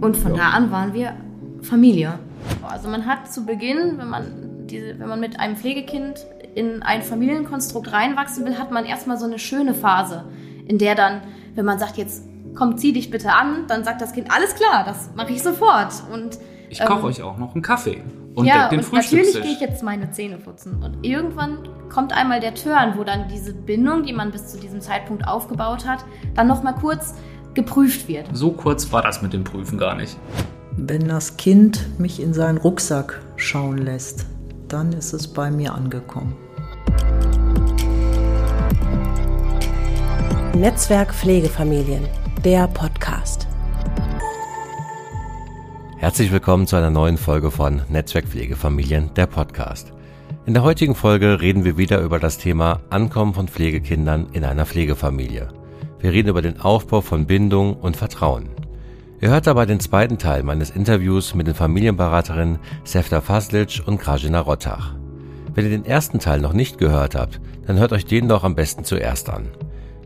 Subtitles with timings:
[0.00, 1.14] Und von da an waren wir
[1.62, 2.18] Familie.
[2.62, 7.02] Also man hat zu Beginn, wenn man, diese, wenn man mit einem Pflegekind in ein
[7.02, 10.24] Familienkonstrukt reinwachsen will, hat man erstmal so eine schöne Phase,
[10.66, 11.22] in der dann,
[11.54, 12.24] wenn man sagt, jetzt
[12.54, 15.92] komm, zieh dich bitte an, dann sagt das Kind, alles klar, das mache ich sofort.
[16.12, 16.38] Und,
[16.68, 18.02] ich koche ähm, euch auch noch einen Kaffee.
[18.34, 20.82] Und ja, den, den und natürlich gehe ich jetzt meine Zähne putzen.
[20.82, 24.80] Und irgendwann kommt einmal der Turn, wo dann diese Bindung, die man bis zu diesem
[24.80, 26.04] Zeitpunkt aufgebaut hat,
[26.34, 27.14] dann nochmal kurz
[27.54, 28.28] geprüft wird.
[28.32, 30.16] So kurz war das mit dem Prüfen gar nicht.
[30.76, 34.26] Wenn das Kind mich in seinen Rucksack schauen lässt,
[34.68, 36.36] dann ist es bei mir angekommen.
[40.54, 42.06] Netzwerk Pflegefamilien,
[42.44, 43.46] der Podcast.
[45.96, 49.92] Herzlich willkommen zu einer neuen Folge von Netzwerk Pflegefamilien, der Podcast.
[50.46, 54.66] In der heutigen Folge reden wir wieder über das Thema Ankommen von Pflegekindern in einer
[54.66, 55.59] Pflegefamilie.
[56.00, 58.48] Wir reden über den Aufbau von Bindung und Vertrauen.
[59.20, 64.40] Ihr hört dabei den zweiten Teil meines Interviews mit den Familienberaterinnen Sefta Faslic und Krajina
[64.40, 64.94] Rottach.
[65.54, 68.54] Wenn ihr den ersten Teil noch nicht gehört habt, dann hört euch den doch am
[68.54, 69.48] besten zuerst an.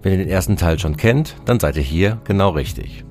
[0.03, 3.05] Wenn ihr den ersten Teil schon kennt, dann seid ihr hier genau richtig.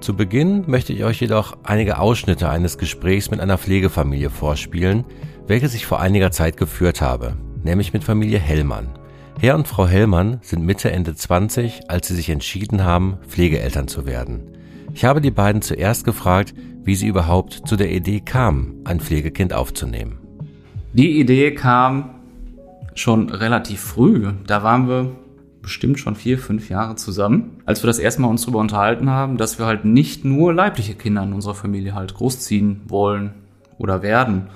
[0.00, 5.04] Zu Beginn möchte ich euch jedoch einige Ausschnitte eines Gesprächs mit einer Pflegefamilie vorspielen,
[5.46, 8.90] welches ich vor einiger Zeit geführt habe, nämlich mit Familie Hellmann.
[9.38, 14.06] Herr und Frau Hellmann sind Mitte Ende 20, als sie sich entschieden haben, Pflegeeltern zu
[14.06, 14.56] werden.
[14.94, 19.52] Ich habe die beiden zuerst gefragt, wie sie überhaupt zu der Idee kamen, ein Pflegekind
[19.52, 20.18] aufzunehmen.
[20.94, 22.14] Die Idee kam
[22.94, 24.32] schon relativ früh.
[24.46, 25.12] Da waren wir
[25.60, 29.36] bestimmt schon vier, fünf Jahre zusammen, als wir das erste Mal uns darüber unterhalten haben,
[29.36, 33.34] dass wir halt nicht nur leibliche Kinder in unserer Familie halt großziehen wollen
[33.76, 34.48] oder werden.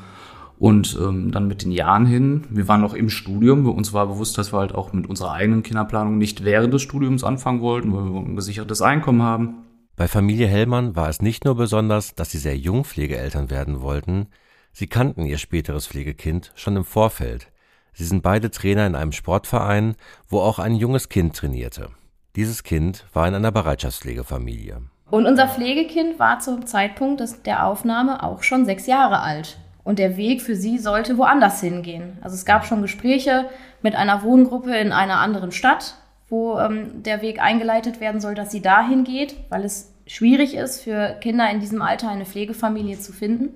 [0.61, 4.37] Und ähm, dann mit den Jahren hin, wir waren noch im Studium, uns war bewusst,
[4.37, 8.05] dass wir halt auch mit unserer eigenen Kinderplanung nicht während des Studiums anfangen wollten, weil
[8.05, 9.65] wir ein gesichertes Einkommen haben.
[9.97, 14.27] Bei Familie Hellmann war es nicht nur besonders, dass sie sehr jung Pflegeeltern werden wollten,
[14.71, 17.51] sie kannten ihr späteres Pflegekind schon im Vorfeld.
[17.95, 19.95] Sie sind beide Trainer in einem Sportverein,
[20.29, 21.89] wo auch ein junges Kind trainierte.
[22.37, 24.83] Dieses Kind war in einer Bereitschaftspflegefamilie.
[25.11, 29.59] Und unser Pflegekind war zum Zeitpunkt der Aufnahme auch schon sechs Jahre alt.
[29.83, 32.19] Und der Weg für sie sollte woanders hingehen.
[32.21, 33.47] Also es gab schon Gespräche
[33.83, 35.95] mit einer Wohngruppe in einer anderen Stadt,
[36.29, 40.83] wo ähm, der Weg eingeleitet werden soll, dass sie dahin geht, weil es schwierig ist,
[40.83, 43.51] für Kinder in diesem Alter eine Pflegefamilie zu finden.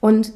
[0.00, 0.32] Und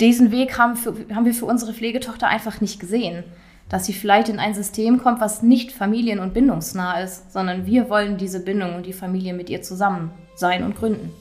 [0.00, 3.24] diesen Weg haben, für, haben wir für unsere Pflegetochter einfach nicht gesehen.
[3.68, 7.90] Dass sie vielleicht in ein System kommt, was nicht familien- und bindungsnah ist, sondern wir
[7.90, 11.12] wollen diese Bindung und die Familie mit ihr zusammen sein und gründen.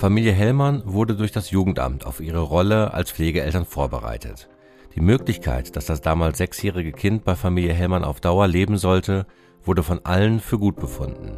[0.00, 4.48] Familie Hellmann wurde durch das Jugendamt auf ihre Rolle als Pflegeeltern vorbereitet.
[4.94, 9.26] Die Möglichkeit, dass das damals sechsjährige Kind bei Familie Hellmann auf Dauer leben sollte,
[9.62, 11.36] wurde von allen für gut befunden.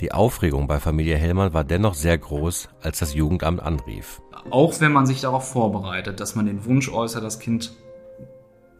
[0.00, 4.20] Die Aufregung bei Familie Hellmann war dennoch sehr groß, als das Jugendamt anrief.
[4.50, 7.76] Auch wenn man sich darauf vorbereitet, dass man den Wunsch äußert, das Kind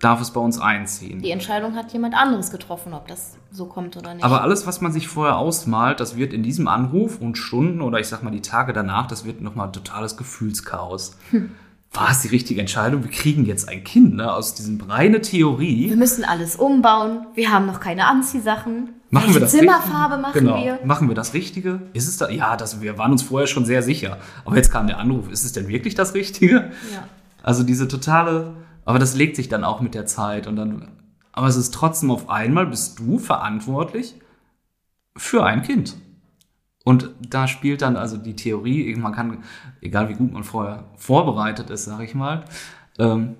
[0.00, 1.20] darf es bei uns einziehen.
[1.22, 4.24] Die Entscheidung hat jemand anderes getroffen, ob das so kommt oder nicht.
[4.24, 8.00] Aber alles, was man sich vorher ausmalt, das wird in diesem Anruf und Stunden oder
[8.00, 11.16] ich sag mal die Tage danach, das wird nochmal totales Gefühlschaos.
[11.30, 11.50] Hm
[11.92, 13.02] war es die richtige Entscheidung?
[13.02, 14.32] Wir kriegen jetzt ein Kind, ne?
[14.32, 15.88] Aus diesem reine Theorie.
[15.88, 17.26] Wir müssen alles umbauen.
[17.34, 18.90] Wir haben noch keine Anziehsachen.
[19.10, 20.44] Machen Welche wir das Zimmerfarbe Richtige?
[20.44, 20.64] machen genau.
[20.64, 20.86] wir?
[20.86, 21.82] Machen wir das Richtige?
[21.92, 22.28] Ist es da?
[22.30, 24.18] Ja, das, wir waren uns vorher schon sehr sicher.
[24.44, 25.30] Aber jetzt kam der Anruf.
[25.32, 26.70] Ist es denn wirklich das Richtige?
[26.92, 27.02] Ja.
[27.42, 28.52] Also diese totale,
[28.84, 30.88] aber das legt sich dann auch mit der Zeit und dann,
[31.32, 34.14] aber es ist trotzdem auf einmal bist du verantwortlich
[35.16, 35.96] für ein Kind.
[36.84, 39.44] Und da spielt dann also die Theorie, man kann,
[39.80, 42.44] egal wie gut man vorher vorbereitet ist, sage ich mal,
[42.98, 43.36] ähm,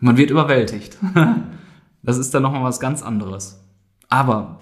[0.00, 0.98] man wird überwältigt.
[2.02, 3.60] das ist dann nochmal was ganz anderes.
[4.08, 4.58] Aber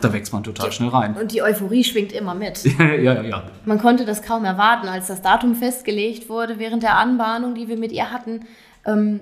[0.00, 1.16] da wächst man total schnell rein.
[1.16, 2.64] Und die Euphorie schwingt immer mit.
[2.78, 3.42] ja, ja, ja.
[3.64, 7.76] Man konnte das kaum erwarten, als das Datum festgelegt wurde während der Anbahnung, die wir
[7.76, 8.40] mit ihr hatten.
[8.92, 9.20] Ähm,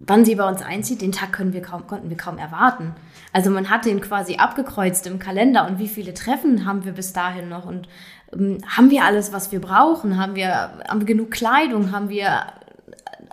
[0.00, 2.94] wann sie bei uns einzieht, den Tag können wir kaum, konnten wir kaum erwarten.
[3.32, 7.12] Also man hat den quasi abgekreuzt im Kalender und wie viele Treffen haben wir bis
[7.12, 7.88] dahin noch und
[8.32, 10.18] ähm, haben wir alles, was wir brauchen?
[10.18, 11.92] Haben wir, haben wir genug Kleidung?
[11.92, 12.46] Haben wir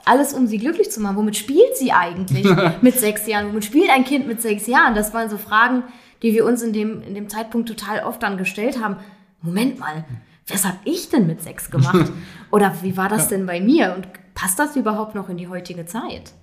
[0.06, 1.18] alles, um sie glücklich zu machen?
[1.18, 2.48] Womit spielt sie eigentlich
[2.82, 3.50] mit sechs Jahren?
[3.50, 4.96] Womit spielt ein Kind mit sechs Jahren?
[4.96, 5.84] Das waren so Fragen,
[6.22, 8.98] die wir uns in dem, in dem Zeitpunkt total oft dann gestellt haben.
[9.42, 10.06] Moment mal,
[10.48, 12.12] was habe ich denn mit sechs gemacht?
[12.52, 13.94] Oder wie war das denn bei mir?
[13.96, 16.34] Und passt das überhaupt noch in die heutige Zeit?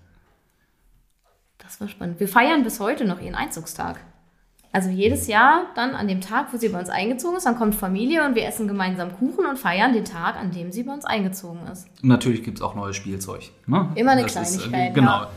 [1.59, 2.19] Das war spannend.
[2.19, 4.01] Wir feiern bis heute noch ihren Einzugstag.
[4.73, 7.75] Also jedes Jahr dann an dem Tag, wo sie bei uns eingezogen ist, dann kommt
[7.75, 11.05] Familie und wir essen gemeinsam Kuchen und feiern den Tag, an dem sie bei uns
[11.05, 11.89] eingezogen ist.
[12.03, 13.51] Und natürlich gibt es auch neues Spielzeug.
[13.67, 13.91] Ne?
[13.95, 14.89] Immer eine das Kleinigkeit.
[14.89, 15.23] Ist, äh, genau.
[15.23, 15.31] Ja.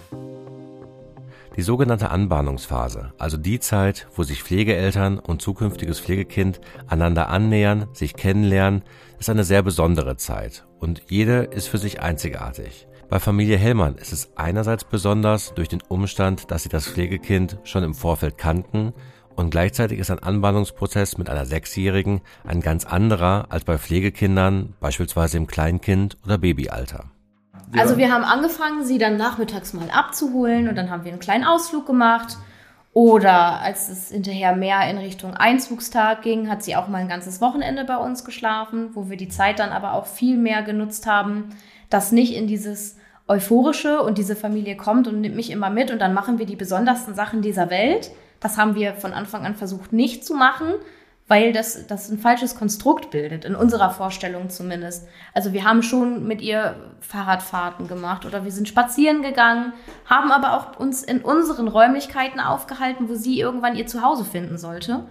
[1.57, 8.15] Die sogenannte Anbahnungsphase, also die Zeit, wo sich Pflegeeltern und zukünftiges Pflegekind einander annähern, sich
[8.15, 8.83] kennenlernen,
[9.19, 12.87] ist eine sehr besondere Zeit und jede ist für sich einzigartig.
[13.09, 17.83] Bei Familie Hellmann ist es einerseits besonders durch den Umstand, dass sie das Pflegekind schon
[17.83, 18.93] im Vorfeld kannten
[19.35, 25.37] und gleichzeitig ist ein Anbahnungsprozess mit einer Sechsjährigen ein ganz anderer als bei Pflegekindern, beispielsweise
[25.37, 27.14] im Kleinkind- oder Babyalter.
[27.77, 31.43] Also wir haben angefangen, sie dann nachmittags mal abzuholen und dann haben wir einen kleinen
[31.43, 32.37] Ausflug gemacht.
[32.93, 37.41] Oder als es hinterher mehr in Richtung Einzugstag ging, hat sie auch mal ein ganzes
[37.41, 41.49] Wochenende bei uns geschlafen, wo wir die Zeit dann aber auch viel mehr genutzt haben,
[41.89, 42.95] das nicht in dieses
[43.27, 46.55] Euphorische und diese Familie kommt und nimmt mich immer mit und dann machen wir die
[46.55, 48.11] besondersten Sachen dieser Welt.
[48.39, 50.67] Das haben wir von Anfang an versucht nicht zu machen,
[51.27, 55.07] weil das, das ein falsches Konstrukt bildet, in unserer Vorstellung zumindest.
[55.33, 59.73] Also wir haben schon mit ihr Fahrradfahrten gemacht oder wir sind spazieren gegangen,
[60.05, 65.05] haben aber auch uns in unseren Räumlichkeiten aufgehalten, wo sie irgendwann ihr Zuhause finden sollte.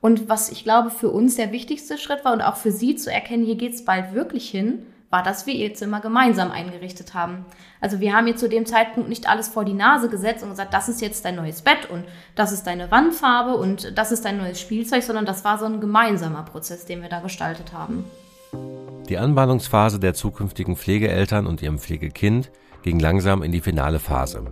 [0.00, 3.12] Und was ich glaube für uns der wichtigste Schritt war und auch für sie zu
[3.12, 4.86] erkennen, hier geht's bald wirklich hin,
[5.16, 7.46] war, dass wir ihr Zimmer gemeinsam eingerichtet haben.
[7.80, 10.74] Also wir haben ihr zu dem Zeitpunkt nicht alles vor die Nase gesetzt und gesagt,
[10.74, 12.04] das ist jetzt dein neues Bett und
[12.34, 15.80] das ist deine Wandfarbe und das ist dein neues Spielzeug, sondern das war so ein
[15.80, 18.04] gemeinsamer Prozess, den wir da gestaltet haben.
[19.08, 22.50] Die Anbahnungsphase der zukünftigen Pflegeeltern und ihrem Pflegekind
[22.82, 24.44] ging langsam in die finale Phase.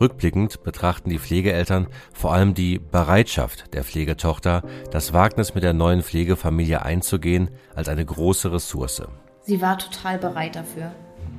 [0.00, 6.02] Rückblickend betrachten die Pflegeeltern vor allem die Bereitschaft der Pflegetochter, das Wagnis mit der neuen
[6.02, 9.02] Pflegefamilie einzugehen, als eine große Ressource.
[9.50, 10.92] Sie war total bereit dafür.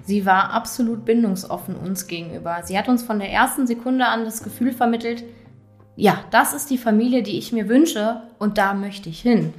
[0.04, 2.62] Sie war absolut bindungsoffen uns gegenüber.
[2.62, 5.24] Sie hat uns von der ersten Sekunde an das Gefühl vermittelt,
[5.96, 9.54] ja, das ist die Familie, die ich mir wünsche und da möchte ich hin.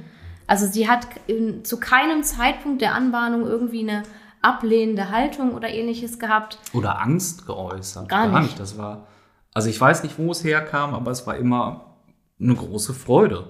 [0.45, 4.03] Also sie hat in, zu keinem Zeitpunkt der Anbahnung irgendwie eine
[4.43, 6.59] ablehnende Haltung oder ähnliches gehabt.
[6.73, 8.07] Oder Angst geäußert.
[8.07, 8.33] Gar nicht.
[8.33, 8.59] Gar nicht.
[8.59, 9.07] Das war,
[9.55, 11.95] also ich weiß nicht, wo es herkam, aber es war immer
[12.39, 13.47] eine große Freude.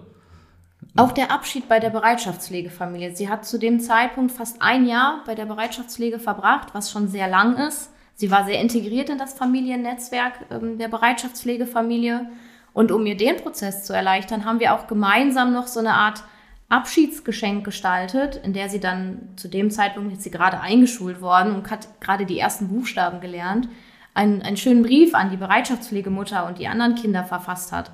[0.95, 3.15] Auch der Abschied bei der Bereitschaftspflegefamilie.
[3.15, 7.27] Sie hat zu dem Zeitpunkt fast ein Jahr bei der Bereitschaftspflege verbracht, was schon sehr
[7.27, 7.91] lang ist.
[8.13, 12.29] Sie war sehr integriert in das Familiennetzwerk ähm, der Bereitschaftspflegefamilie.
[12.73, 16.23] Und um ihr den Prozess zu erleichtern, haben wir auch gemeinsam noch so eine Art
[16.69, 21.71] Abschiedsgeschenk gestaltet, in der sie dann zu dem Zeitpunkt ist sie gerade eingeschult worden und
[21.71, 23.67] hat gerade die ersten Buchstaben gelernt,
[24.13, 27.91] einen, einen schönen Brief an die Bereitschaftspflegemutter und die anderen Kinder verfasst hat.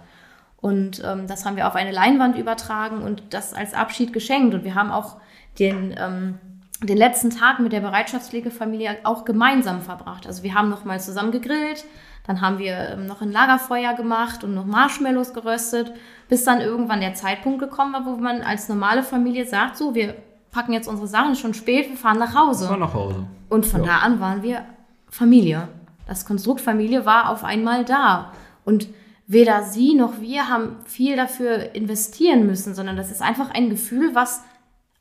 [0.62, 4.54] Und ähm, das haben wir auf eine Leinwand übertragen und das als Abschied geschenkt.
[4.54, 5.18] Und wir haben auch
[5.58, 6.38] den, ähm,
[6.84, 10.28] den letzten Tag mit der Bereitschaftspflegefamilie auch gemeinsam verbracht.
[10.28, 11.86] Also wir haben noch mal zusammen gegrillt,
[12.28, 15.94] dann haben wir ähm, noch ein Lagerfeuer gemacht und noch Marshmallows geröstet,
[16.28, 20.16] bis dann irgendwann der Zeitpunkt gekommen war, wo man als normale Familie sagt, so, wir
[20.52, 22.68] packen jetzt unsere Sachen, schon spät, wir fahren nach Hause.
[22.68, 23.28] Fahren nach Hause.
[23.50, 23.88] Und von ja.
[23.88, 24.66] da an waren wir
[25.10, 25.70] Familie.
[26.06, 28.34] Das Konstrukt Familie war auf einmal da.
[28.66, 28.90] Und
[29.30, 34.16] weder sie noch wir haben viel dafür investieren müssen, sondern das ist einfach ein Gefühl,
[34.16, 34.42] was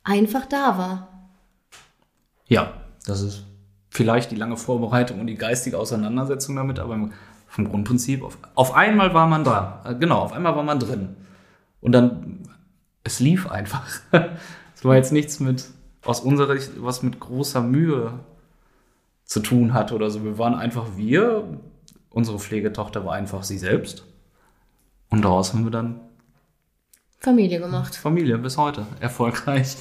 [0.03, 1.31] einfach da war.
[2.45, 2.73] Ja,
[3.07, 3.45] das ist
[3.89, 7.09] vielleicht die lange Vorbereitung und die geistige Auseinandersetzung damit, aber
[7.47, 9.81] vom Grundprinzip auf, auf einmal war man da.
[9.83, 11.15] Äh, genau, auf einmal war man drin.
[11.81, 12.47] Und dann,
[13.03, 13.87] es lief einfach.
[14.75, 15.65] Es war jetzt nichts mit,
[16.05, 18.13] aus unserer Sicht, was mit großer Mühe
[19.25, 20.23] zu tun hat oder so.
[20.23, 21.59] Wir waren einfach wir.
[22.09, 24.05] Unsere Pflegetochter war einfach sie selbst.
[25.09, 26.01] Und daraus haben wir dann
[27.19, 27.95] Familie gemacht.
[27.95, 28.85] Familie bis heute.
[28.99, 29.75] Erfolgreich.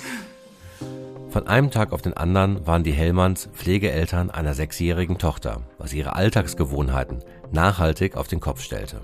[1.31, 6.17] Von einem Tag auf den anderen waren die Hellmanns Pflegeeltern einer sechsjährigen Tochter, was ihre
[6.17, 9.03] Alltagsgewohnheiten nachhaltig auf den Kopf stellte.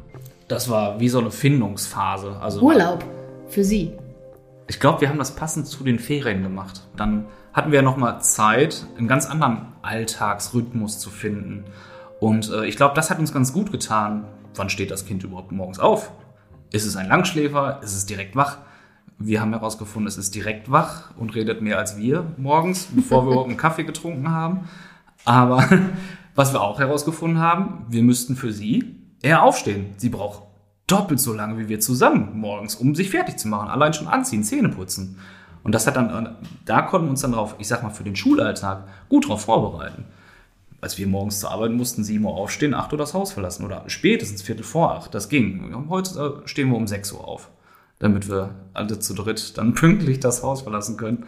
[0.49, 2.37] Das war wie so eine Findungsphase.
[2.41, 3.05] Also Urlaub
[3.49, 3.93] für sie.
[4.67, 6.89] Ich glaube, wir haben das passend zu den Ferien gemacht.
[6.97, 11.65] Dann hatten wir noch mal Zeit, einen ganz anderen Alltagsrhythmus zu finden.
[12.21, 15.53] Und äh, ich glaube, das hat uns ganz gut getan, wann steht das Kind überhaupt
[15.53, 16.11] morgens auf?
[16.75, 17.79] Ist es ein Langschläfer?
[17.85, 18.59] Ist es direkt wach?
[19.17, 23.31] Wir haben herausgefunden, es ist direkt wach und redet mehr als wir morgens, bevor wir
[23.31, 24.69] überhaupt einen Kaffee getrunken haben.
[25.25, 25.69] Aber
[26.35, 29.95] was wir auch herausgefunden haben, wir müssten für sie eher aufstehen.
[29.99, 30.43] Sie braucht
[30.89, 33.69] doppelt so lange wie wir zusammen morgens, um sich fertig zu machen.
[33.69, 35.21] Allein schon anziehen, Zähne putzen.
[35.63, 38.17] Und das hat dann, da konnten wir uns dann darauf, ich sag mal, für den
[38.17, 40.07] Schulalltag gut darauf vorbereiten
[40.85, 43.85] als wir morgens zur Arbeit mussten, 7 Uhr aufstehen, 8 Uhr das Haus verlassen oder
[43.87, 45.15] spätestens Viertel vor 8.
[45.15, 45.87] Das ging.
[45.89, 47.51] Heute äh, stehen wir um 6 Uhr auf,
[47.99, 51.25] damit wir alle zu dritt dann pünktlich das Haus verlassen können.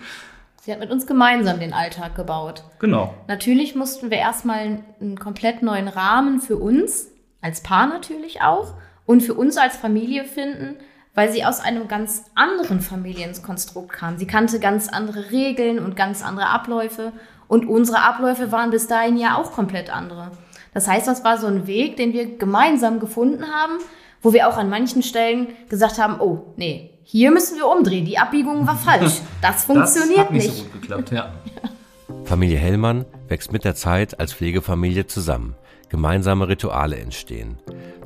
[0.60, 2.64] Sie hat mit uns gemeinsam den Alltag gebaut.
[2.80, 3.14] Genau.
[3.28, 7.08] Natürlich mussten wir erstmal einen komplett neuen Rahmen für uns,
[7.40, 8.74] als Paar natürlich auch,
[9.06, 10.76] und für uns als Familie finden,
[11.14, 14.18] weil sie aus einem ganz anderen Familienkonstrukt kam.
[14.18, 17.12] Sie kannte ganz andere Regeln und ganz andere Abläufe
[17.48, 20.30] und unsere Abläufe waren bis dahin ja auch komplett andere.
[20.74, 23.78] Das heißt, das war so ein Weg, den wir gemeinsam gefunden haben,
[24.22, 28.18] wo wir auch an manchen Stellen gesagt haben, oh, nee, hier müssen wir umdrehen, die
[28.18, 29.20] Abbiegung war falsch.
[29.40, 30.46] Das funktioniert das hat nicht.
[30.48, 31.32] nicht so gut geklappt, ja.
[32.24, 35.54] Familie Hellmann wächst mit der Zeit als Pflegefamilie zusammen.
[35.88, 37.58] Gemeinsame Rituale entstehen.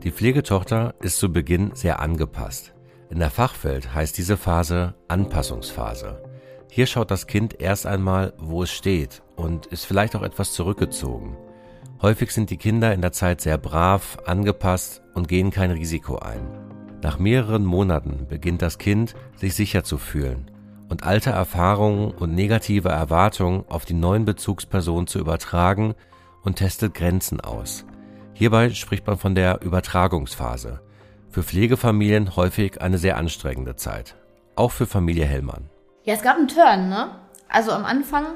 [0.02, 2.72] Die Pflegetochter ist zu Beginn sehr angepasst.
[3.08, 6.22] In der Fachwelt heißt diese Phase Anpassungsphase.
[6.72, 11.36] Hier schaut das Kind erst einmal, wo es steht und ist vielleicht auch etwas zurückgezogen.
[12.00, 16.48] Häufig sind die Kinder in der Zeit sehr brav, angepasst und gehen kein Risiko ein.
[17.02, 20.50] Nach mehreren Monaten beginnt das Kind, sich sicher zu fühlen
[20.88, 25.94] und alte Erfahrungen und negative Erwartungen auf die neuen Bezugspersonen zu übertragen
[26.42, 27.84] und testet Grenzen aus.
[28.32, 30.80] Hierbei spricht man von der Übertragungsphase.
[31.30, 34.16] Für Pflegefamilien häufig eine sehr anstrengende Zeit.
[34.56, 35.68] Auch für Familie Hellmann.
[36.10, 37.12] Ja, es gab einen Turn, ne?
[37.48, 38.26] Also am Anfang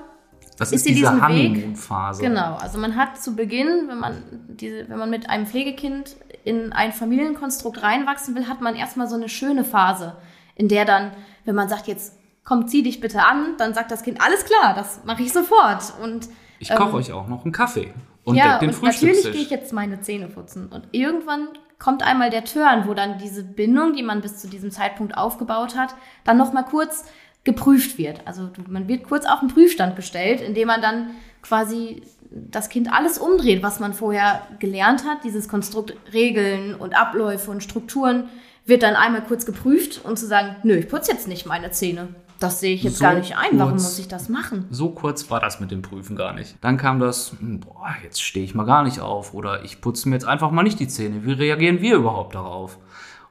[0.59, 2.23] das ist, ist diese Honeymoon-Phase.
[2.23, 6.15] Genau, also man hat zu Beginn, wenn man, diese, wenn man mit einem Pflegekind
[6.45, 10.15] in ein Familienkonstrukt reinwachsen will, hat man erstmal so eine schöne Phase,
[10.55, 11.11] in der dann,
[11.47, 14.75] wenn man sagt, jetzt komm, zieh dich bitte an, dann sagt das Kind, alles klar,
[14.77, 15.95] das mache ich sofort.
[16.01, 16.29] Und,
[16.61, 19.51] ich koche ähm, euch auch noch einen Kaffee und ja, den und natürlich gehe ich
[19.51, 20.69] jetzt meine Zähne putzen.
[20.69, 24.71] Und irgendwann kommt einmal der Turn, wo dann diese Bindung, die man bis zu diesem
[24.71, 27.05] Zeitpunkt aufgebaut hat, dann nochmal kurz
[27.45, 28.27] geprüft wird.
[28.27, 31.11] Also man wird kurz auf den Prüfstand gestellt, indem man dann
[31.43, 35.25] quasi das Kind alles umdreht, was man vorher gelernt hat.
[35.25, 38.25] Dieses Konstrukt Regeln und Abläufe und Strukturen
[38.67, 42.09] wird dann einmal kurz geprüft und zu sagen, nö, ich putze jetzt nicht meine Zähne.
[42.41, 43.51] Das sehe ich jetzt so gar nicht ein.
[43.51, 44.67] Kurz, Warum muss ich das machen?
[44.71, 46.57] So kurz war das mit dem Prüfen gar nicht.
[46.63, 50.09] Dann kam das, hm, boah, jetzt stehe ich mal gar nicht auf oder ich putze
[50.09, 51.25] mir jetzt einfach mal nicht die Zähne.
[51.25, 52.79] Wie reagieren wir überhaupt darauf?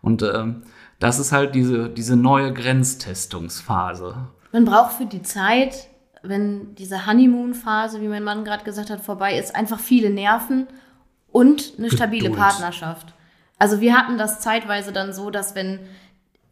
[0.01, 0.63] Und ähm,
[1.03, 4.15] das ist halt diese, diese neue Grenztestungsphase.
[4.53, 5.89] Man braucht für die Zeit,
[6.21, 10.65] wenn diese Honeymoon-Phase, wie mein Mann gerade gesagt hat, vorbei ist, einfach viele Nerven
[11.29, 12.39] und eine stabile Geduld.
[12.39, 13.13] Partnerschaft.
[13.59, 15.81] Also wir hatten das zeitweise dann so, dass wenn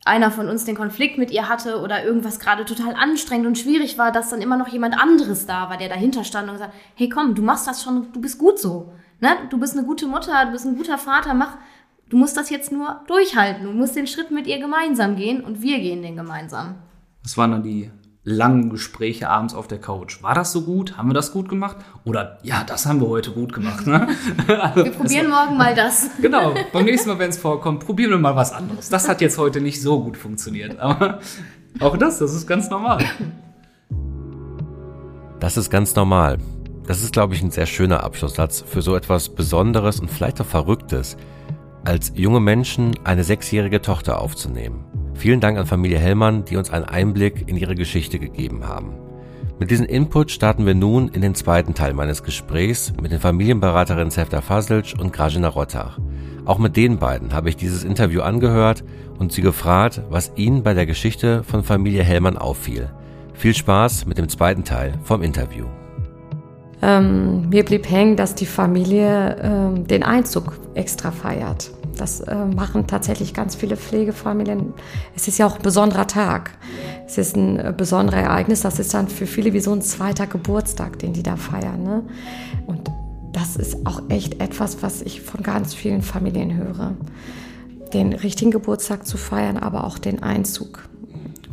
[0.04, 3.98] einer von uns den Konflikt mit ihr hatte oder irgendwas gerade total anstrengend und schwierig
[3.98, 7.08] war, dass dann immer noch jemand anderes da war, der dahinter stand und gesagt, hey
[7.08, 8.92] komm, du machst das schon, du bist gut so.
[9.22, 9.30] Ne?
[9.50, 11.56] Du bist eine gute Mutter, du bist ein guter Vater, mach,
[12.12, 13.64] Du musst das jetzt nur durchhalten.
[13.64, 16.76] Du musst den Schritt mit ihr gemeinsam gehen und wir gehen den gemeinsam.
[17.24, 17.90] Das waren dann die
[18.26, 20.22] langen Gespräche abends auf der Couch.
[20.22, 20.98] War das so gut?
[20.98, 21.78] Haben wir das gut gemacht?
[22.04, 23.88] Oder ja, das haben wir heute gut gemacht.
[23.88, 24.10] Ne?
[24.60, 26.10] also, wir probieren morgen mal das.
[26.22, 28.90] genau, beim nächsten Mal, wenn es vorkommt, probieren wir mal was anderes.
[28.90, 30.82] Das hat jetzt heute nicht so gut funktioniert.
[30.82, 31.22] Aber
[31.80, 33.06] auch das, das ist ganz normal.
[35.40, 36.40] Das ist ganz normal.
[36.86, 40.46] Das ist, glaube ich, ein sehr schöner Abschlusssatz für so etwas Besonderes und vielleicht auch
[40.46, 41.16] Verrücktes
[41.84, 44.86] als junge Menschen eine sechsjährige Tochter aufzunehmen.
[45.14, 48.94] Vielen Dank an Familie Hellmann, die uns einen Einblick in ihre Geschichte gegeben haben.
[49.60, 54.10] Mit diesem Input starten wir nun in den zweiten Teil meines Gesprächs mit den Familienberaterinnen
[54.10, 56.00] Sefta Fasilc und Grajina Rottach.
[56.46, 58.84] Auch mit den beiden habe ich dieses Interview angehört
[59.20, 62.90] und sie gefragt, was ihnen bei der Geschichte von Familie Hellmann auffiel.
[63.34, 65.66] Viel Spaß mit dem zweiten Teil vom Interview.
[66.82, 71.72] Ähm, mir blieb hängen, dass die Familie ähm, den Einzug extra feiert.
[71.98, 74.74] Das äh, machen tatsächlich ganz viele Pflegefamilien.
[75.16, 76.52] Es ist ja auch ein besonderer Tag.
[77.06, 78.62] Es ist ein äh, besonderes Ereignis.
[78.62, 81.84] Das ist dann für viele wie so ein zweiter Geburtstag, den die da feiern.
[81.84, 82.04] Ne?
[82.66, 82.90] Und
[83.34, 86.96] das ist auch echt etwas, was ich von ganz vielen Familien höre.
[87.94, 90.90] Den richtigen Geburtstag zu feiern, aber auch den Einzug.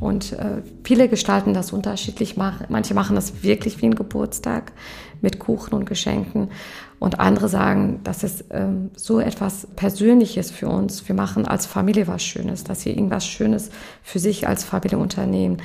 [0.00, 2.36] Und äh, viele gestalten das unterschiedlich.
[2.36, 4.72] Manche machen das wirklich wie ein Geburtstag
[5.20, 6.50] mit Kuchen und Geschenken.
[6.98, 11.06] Und andere sagen, das ist ähm, so etwas Persönliches für uns.
[11.08, 13.70] Wir machen als Familie was Schönes, dass sie irgendwas Schönes
[14.02, 15.58] für sich als Familie unternehmen.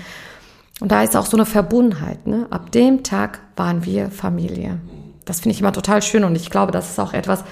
[0.79, 2.27] Und da ist auch so eine Verbundenheit.
[2.27, 2.47] Ne?
[2.49, 4.79] Ab dem Tag waren wir Familie.
[5.25, 7.43] Das finde ich immer total schön und ich glaube, das ist auch etwas,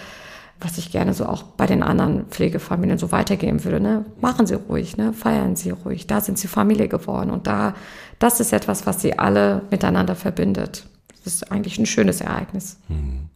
[0.60, 3.80] was ich gerne so auch bei den anderen Pflegefamilien so weitergeben würde.
[3.80, 4.06] Ne?
[4.20, 5.14] Machen Sie ruhig, ne?
[5.14, 6.08] feiern Sie ruhig.
[6.08, 7.74] Da sind Sie Familie geworden und da,
[8.20, 10.86] das ist etwas, was Sie alle miteinander verbindet.
[11.24, 12.78] Das ist eigentlich ein schönes Ereignis.
[12.88, 13.30] Hm.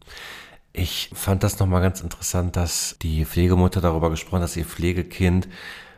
[0.72, 5.48] Ich fand das nochmal ganz interessant, dass die Pflegemutter darüber gesprochen hat, dass ihr Pflegekind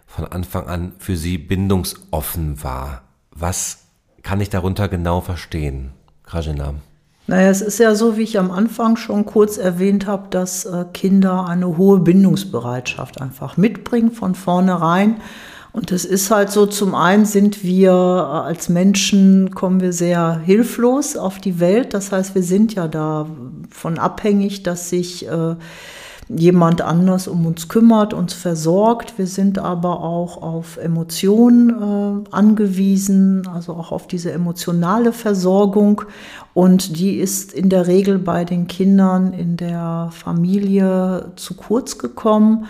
[0.06, 3.02] von Anfang an für sie bindungsoffen war.
[3.30, 3.80] Was
[4.22, 5.92] kann ich darunter genau verstehen,
[6.22, 6.74] Krajina?
[7.26, 10.86] Naja, es ist ja so, wie ich am Anfang schon kurz erwähnt habe, dass äh,
[10.94, 15.20] Kinder eine hohe Bindungsbereitschaft einfach mitbringen von vornherein.
[15.72, 20.38] Und es ist halt so, zum einen sind wir äh, als Menschen, kommen wir sehr
[20.38, 21.94] hilflos auf die Welt.
[21.94, 25.56] Das heißt, wir sind ja davon abhängig, dass sich äh,
[26.28, 29.16] jemand anders um uns kümmert, uns versorgt.
[29.16, 36.02] Wir sind aber auch auf Emotionen äh, angewiesen, also auch auf diese emotionale Versorgung.
[36.54, 42.66] Und die ist in der Regel bei den Kindern in der Familie zu kurz gekommen.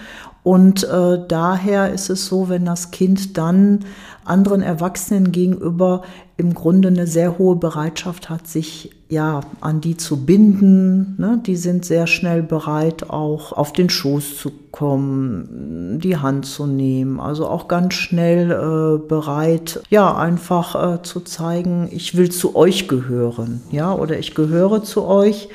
[0.48, 3.80] Und äh, daher ist es so, wenn das Kind dann
[4.24, 6.00] anderen Erwachsenen gegenüber
[6.38, 11.16] im Grunde eine sehr hohe Bereitschaft hat, sich ja an die zu binden.
[11.18, 11.42] Ne?
[11.44, 17.20] Die sind sehr schnell bereit, auch auf den Schoß zu kommen, die Hand zu nehmen.
[17.20, 22.88] Also auch ganz schnell äh, bereit, ja einfach äh, zu zeigen, ich will zu euch
[22.88, 25.50] gehören, ja, oder ich gehöre zu euch.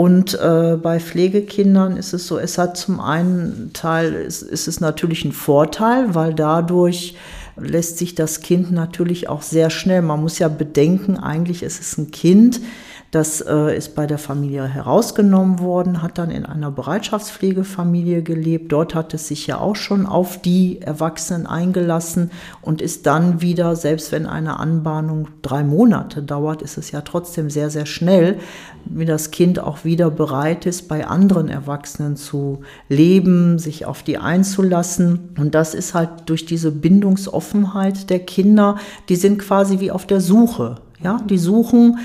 [0.00, 4.80] Und äh, bei Pflegekindern ist es so, es hat zum einen Teil, ist, ist es
[4.80, 7.16] natürlich ein Vorteil, weil dadurch
[7.58, 11.98] lässt sich das Kind natürlich auch sehr schnell, man muss ja bedenken, eigentlich ist es
[11.98, 12.62] ein Kind,
[13.10, 18.70] das äh, ist bei der Familie herausgenommen worden, hat dann in einer Bereitschaftspflegefamilie gelebt.
[18.70, 22.30] Dort hat es sich ja auch schon auf die Erwachsenen eingelassen
[22.62, 27.50] und ist dann wieder, selbst wenn eine Anbahnung drei Monate dauert, ist es ja trotzdem
[27.50, 28.38] sehr, sehr schnell,
[28.84, 34.18] wie das Kind auch wieder bereit ist, bei anderen Erwachsenen zu leben, sich auf die
[34.18, 35.30] einzulassen.
[35.36, 38.76] Und das ist halt durch diese Bindungsoffenheit der Kinder,
[39.08, 40.76] die sind quasi wie auf der Suche.
[41.02, 41.98] Ja, die suchen,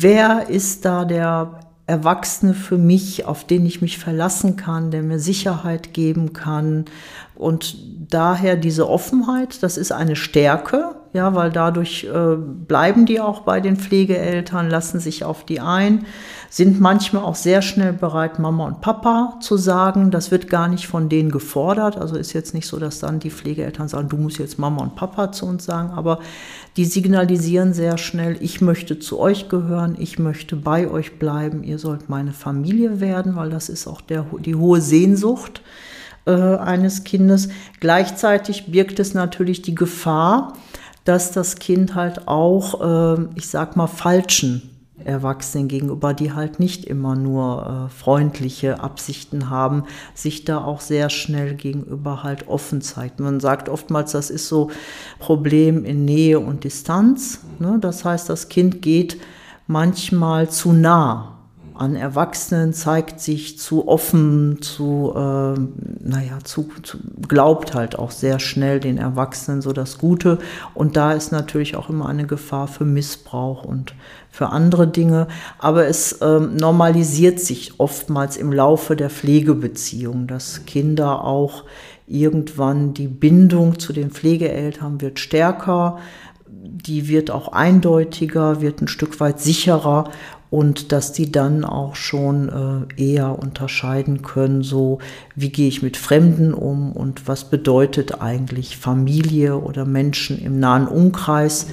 [0.00, 5.18] wer ist da der Erwachsene für mich, auf den ich mich verlassen kann, der mir
[5.18, 6.84] Sicherheit geben kann.
[7.34, 7.76] Und
[8.08, 13.60] daher diese Offenheit, das ist eine Stärke, ja, weil dadurch äh, bleiben die auch bei
[13.60, 16.06] den Pflegeeltern, lassen sich auf die ein,
[16.48, 20.10] sind manchmal auch sehr schnell bereit, Mama und Papa zu sagen.
[20.10, 21.98] Das wird gar nicht von denen gefordert.
[21.98, 24.94] Also ist jetzt nicht so, dass dann die Pflegeeltern sagen, du musst jetzt Mama und
[24.94, 26.20] Papa zu uns sagen, aber
[26.76, 31.78] die signalisieren sehr schnell, ich möchte zu euch gehören, ich möchte bei euch bleiben, ihr
[31.78, 35.62] sollt meine Familie werden, weil das ist auch der, die hohe Sehnsucht
[36.24, 37.50] äh, eines Kindes.
[37.80, 40.54] Gleichzeitig birgt es natürlich die Gefahr,
[41.04, 44.71] dass das Kind halt auch, äh, ich sag mal, falschen
[45.06, 51.10] Erwachsenen gegenüber, die halt nicht immer nur äh, freundliche Absichten haben, sich da auch sehr
[51.10, 53.20] schnell gegenüber halt offen zeigt.
[53.20, 54.70] Man sagt oftmals, das ist so
[55.18, 57.40] Problem in Nähe und Distanz.
[57.58, 57.78] Ne?
[57.80, 59.18] Das heißt, das Kind geht
[59.66, 61.41] manchmal zu nah
[61.74, 65.58] an Erwachsenen zeigt sich zu offen, zu, äh,
[66.00, 70.38] naja, zu, zu, glaubt halt auch sehr schnell den Erwachsenen so das Gute.
[70.74, 73.94] Und da ist natürlich auch immer eine Gefahr für Missbrauch und
[74.30, 75.28] für andere Dinge.
[75.58, 81.64] Aber es äh, normalisiert sich oftmals im Laufe der Pflegebeziehung, dass Kinder auch
[82.06, 85.98] irgendwann die Bindung zu den Pflegeeltern wird stärker,
[86.64, 90.10] die wird auch eindeutiger, wird ein Stück weit sicherer
[90.52, 94.98] und dass die dann auch schon äh, eher unterscheiden können, so
[95.34, 100.86] wie gehe ich mit Fremden um und was bedeutet eigentlich Familie oder Menschen im nahen
[100.86, 101.68] Umkreis.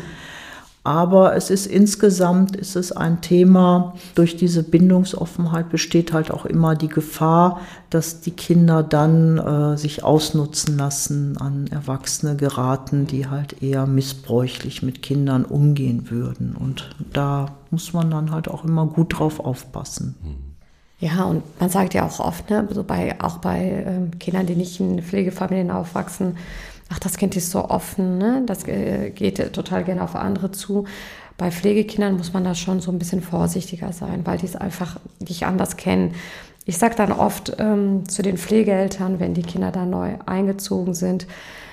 [0.84, 6.76] Aber es ist insgesamt ist es ein Thema, durch diese Bindungsoffenheit besteht halt auch immer
[6.76, 13.62] die Gefahr, dass die Kinder dann äh, sich ausnutzen lassen, an Erwachsene geraten, die halt
[13.62, 16.56] eher missbräuchlich mit Kindern umgehen würden.
[16.56, 20.15] Und da muss man dann halt auch immer gut drauf aufpassen.
[21.02, 24.56] Ja, und man sagt ja auch oft, ne, so bei, auch bei ähm, Kindern, die
[24.56, 26.36] nicht in Pflegefamilien aufwachsen,
[26.89, 28.43] ach, das Kind ist so offen, ne?
[28.45, 30.86] das äh, geht total gerne auf andere zu.
[31.38, 34.99] Bei Pflegekindern muss man da schon so ein bisschen vorsichtiger sein, weil die es einfach
[35.19, 36.15] nicht anders kennen.
[36.65, 41.28] Ich sage dann oft ähm, zu den Pflegeeltern, wenn die Kinder da neu eingezogen sind,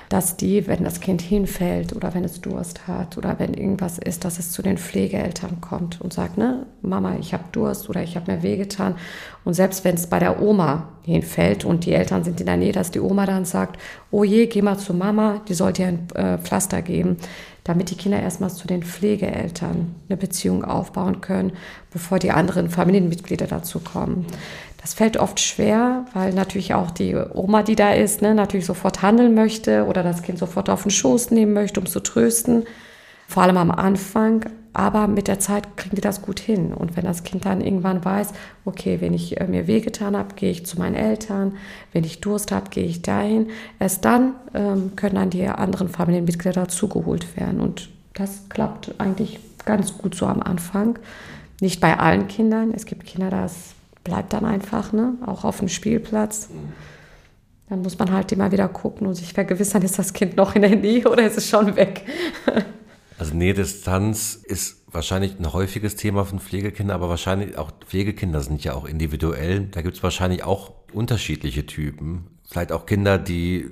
[0.09, 4.25] dass die, wenn das Kind hinfällt oder wenn es Durst hat oder wenn irgendwas ist,
[4.25, 8.17] dass es zu den Pflegeeltern kommt und sagt, ne, Mama, ich habe Durst oder ich
[8.17, 8.95] habe mir wehgetan.
[9.45, 12.73] Und selbst wenn es bei der Oma hinfällt und die Eltern sind in der Nähe,
[12.73, 16.09] dass die Oma dann sagt, oh je, geh mal zu Mama, die sollte dir ein
[16.15, 17.17] äh, Pflaster geben,
[17.67, 21.53] damit die Kinder erstmal zu den Pflegeeltern eine Beziehung aufbauen können,
[21.93, 24.25] bevor die anderen Familienmitglieder dazu kommen.
[24.81, 29.03] Das fällt oft schwer, weil natürlich auch die Oma, die da ist, ne, natürlich sofort
[29.03, 32.65] handeln möchte oder das Kind sofort auf den Schoß nehmen möchte, um zu trösten.
[33.27, 34.45] Vor allem am Anfang.
[34.77, 36.75] Aber mit der Zeit kriegen die das gut hin.
[36.75, 38.35] Und wenn das Kind dann irgendwann weiß,
[38.67, 41.55] okay, wenn ich äh, mir wehgetan habe, gehe ich zu meinen Eltern.
[41.95, 43.49] Wenn ich Durst habe, gehe ich dahin.
[43.79, 47.59] Erst dann ähm, können dann die anderen Familienmitglieder dazugeholt werden.
[47.59, 50.99] Und das klappt eigentlich ganz gut so am Anfang.
[51.63, 52.71] Nicht bei allen Kindern.
[52.75, 53.71] Es gibt Kinder, das
[54.05, 55.15] bleibt dann einfach, ne?
[55.25, 56.51] auch auf dem Spielplatz.
[57.71, 60.61] Dann muss man halt immer wieder gucken und sich vergewissern, ist das Kind noch in
[60.61, 62.05] der Nähe oder ist es schon weg?
[63.19, 68.75] Also Nähdistanz ist wahrscheinlich ein häufiges Thema von Pflegekindern, aber wahrscheinlich auch Pflegekinder sind ja
[68.75, 69.67] auch individuell.
[69.71, 72.27] Da gibt es wahrscheinlich auch unterschiedliche Typen.
[72.49, 73.71] Vielleicht auch Kinder, die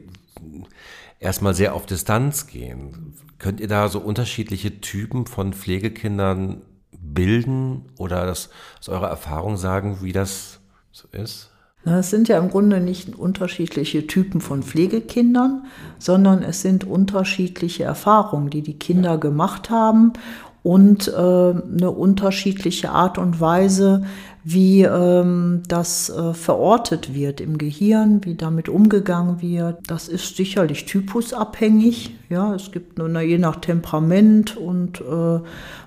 [1.20, 3.14] erstmal sehr auf Distanz gehen.
[3.38, 9.98] Könnt ihr da so unterschiedliche Typen von Pflegekindern bilden oder das aus eurer Erfahrung sagen,
[10.02, 11.53] wie das so ist?
[11.84, 15.64] Es sind ja im Grunde nicht unterschiedliche Typen von Pflegekindern,
[15.98, 20.14] sondern es sind unterschiedliche Erfahrungen, die die Kinder gemacht haben
[20.62, 24.02] und äh, eine unterschiedliche Art und Weise,
[24.44, 29.78] wie ähm, das äh, verortet wird im Gehirn, wie damit umgegangen wird.
[29.86, 32.16] Das ist sicherlich typusabhängig.
[32.30, 35.40] Ja, es gibt nur je nach Temperament und äh,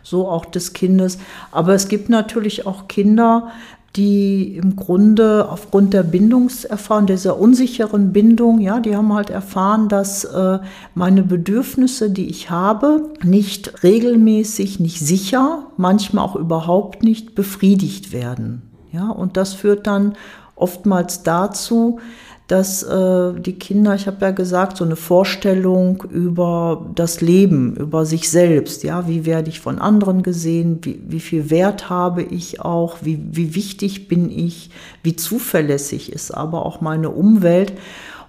[0.03, 1.17] so auch des Kindes.
[1.51, 3.51] Aber es gibt natürlich auch Kinder,
[3.95, 10.23] die im Grunde aufgrund der Bindungserfahrung, dieser unsicheren Bindung, ja, die haben halt erfahren, dass
[10.23, 10.60] äh,
[10.93, 18.62] meine Bedürfnisse, die ich habe, nicht regelmäßig, nicht sicher, manchmal auch überhaupt nicht befriedigt werden.
[18.91, 20.15] Ja, und das führt dann
[20.56, 22.00] oftmals dazu,
[22.47, 28.05] dass äh, die Kinder, ich habe ja gesagt, so eine Vorstellung über das Leben, über
[28.05, 32.62] sich selbst, ja, wie werde ich von anderen gesehen, wie, wie viel Wert habe ich
[32.62, 34.69] auch, wie, wie wichtig bin ich,
[35.03, 37.73] wie zuverlässig ist aber auch meine Umwelt.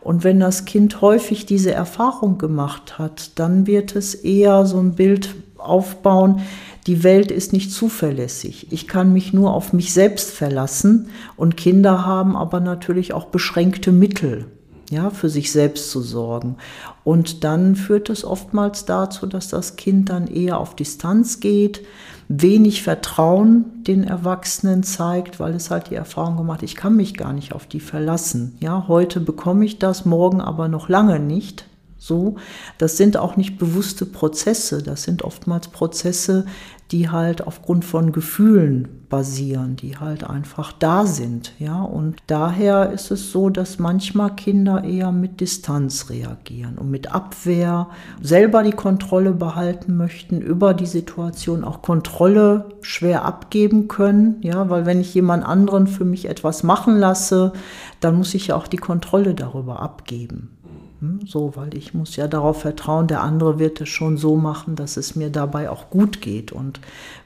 [0.00, 4.94] Und wenn das Kind häufig diese Erfahrung gemacht hat, dann wird es eher so ein
[4.94, 6.40] Bild aufbauen,
[6.88, 8.72] die Welt ist nicht zuverlässig.
[8.72, 13.92] Ich kann mich nur auf mich selbst verlassen und Kinder haben aber natürlich auch beschränkte
[13.92, 14.46] Mittel,
[14.90, 16.56] ja, für sich selbst zu sorgen.
[17.04, 21.82] Und dann führt es oftmals dazu, dass das Kind dann eher auf Distanz geht,
[22.28, 27.34] wenig Vertrauen den Erwachsenen zeigt, weil es halt die Erfahrung gemacht, ich kann mich gar
[27.34, 28.56] nicht auf die verlassen.
[28.60, 31.66] Ja, heute bekomme ich das, morgen aber noch lange nicht
[31.98, 32.36] so.
[32.78, 36.46] Das sind auch nicht bewusste Prozesse, das sind oftmals Prozesse,
[36.90, 41.80] die halt aufgrund von Gefühlen basieren, die halt einfach da sind, ja.
[41.80, 47.88] Und daher ist es so, dass manchmal Kinder eher mit Distanz reagieren und mit Abwehr
[48.20, 54.86] selber die Kontrolle behalten möchten, über die Situation auch Kontrolle schwer abgeben können, ja, weil
[54.86, 57.52] wenn ich jemand anderen für mich etwas machen lasse,
[58.00, 60.57] dann muss ich ja auch die Kontrolle darüber abgeben.
[61.00, 64.74] Hm, so, weil ich muss ja darauf vertrauen, der andere wird es schon so machen,
[64.74, 66.50] dass es mir dabei auch gut geht.
[66.50, 66.80] Und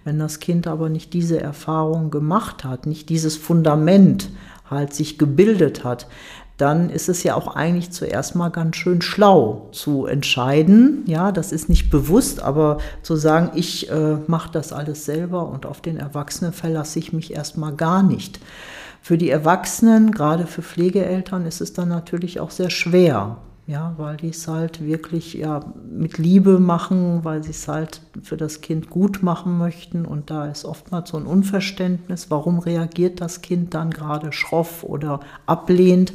[0.04, 4.30] wenn das Kind aber nicht diese Erfahrung gemacht hat, nicht dieses Fundament
[4.68, 6.06] halt sich gebildet hat,
[6.58, 11.02] dann ist es ja auch eigentlich zuerst mal ganz schön schlau zu entscheiden.
[11.06, 15.64] Ja, das ist nicht bewusst, aber zu sagen, ich äh, mache das alles selber und
[15.64, 18.38] auf den Erwachsenen verlasse ich mich erstmal gar nicht.
[19.00, 24.16] Für die Erwachsenen, gerade für Pflegeeltern, ist es dann natürlich auch sehr schwer, ja, weil
[24.16, 28.90] die es halt wirklich ja, mit Liebe machen, weil sie es halt für das Kind
[28.90, 30.05] gut machen möchten.
[30.05, 35.20] Und da ist oftmals so ein Unverständnis, warum reagiert das Kind dann gerade schroff oder
[35.46, 36.12] ablehnt.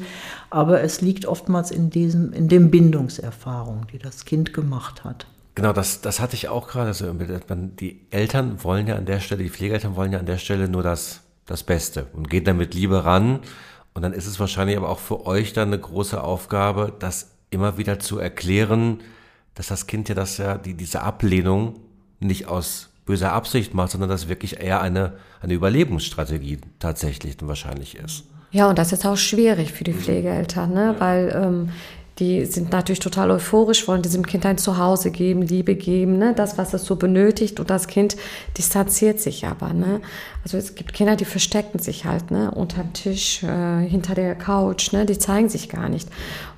[0.49, 5.27] Aber es liegt oftmals in, diesem, in dem Bindungserfahrung, die das Kind gemacht hat.
[5.55, 6.87] Genau, das, das hatte ich auch gerade.
[6.87, 10.67] Also, die Eltern wollen ja an der Stelle, die Pflegeeltern wollen ja an der Stelle
[10.67, 13.39] nur das, das Beste und gehen dann mit Liebe ran.
[13.93, 17.77] Und dann ist es wahrscheinlich aber auch für euch dann eine große Aufgabe, das immer
[17.77, 18.99] wieder zu erklären,
[19.55, 21.79] dass das Kind ja das ja, die, diese Ablehnung
[22.19, 28.25] nicht aus böser Absicht macht, sondern dass wirklich eher eine, eine Überlebensstrategie tatsächlich wahrscheinlich ist.
[28.51, 30.95] Ja, und das ist auch schwierig für die Pflegeeltern, ne?
[30.99, 31.69] weil ähm,
[32.19, 36.33] die sind natürlich total euphorisch, wollen diesem Kind ein Zuhause geben, Liebe geben, ne?
[36.35, 37.59] das, was es so benötigt.
[37.59, 38.17] Und das Kind
[38.57, 39.73] distanziert sich aber.
[39.73, 40.01] Ne?
[40.43, 42.49] Also es gibt Kinder, die verstecken sich halt ne?
[42.51, 45.05] unterm Tisch, äh, hinter der Couch, ne?
[45.05, 46.09] die zeigen sich gar nicht.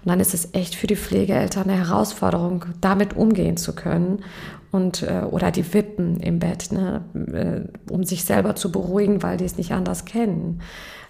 [0.04, 4.24] Und dann ist es echt für die Pflegeeltern eine Herausforderung, damit umgehen zu können.
[4.72, 7.02] Und, äh, oder die wippen im Bett, ne?
[7.34, 10.62] Äh, um sich selber zu beruhigen, weil die es nicht anders kennen.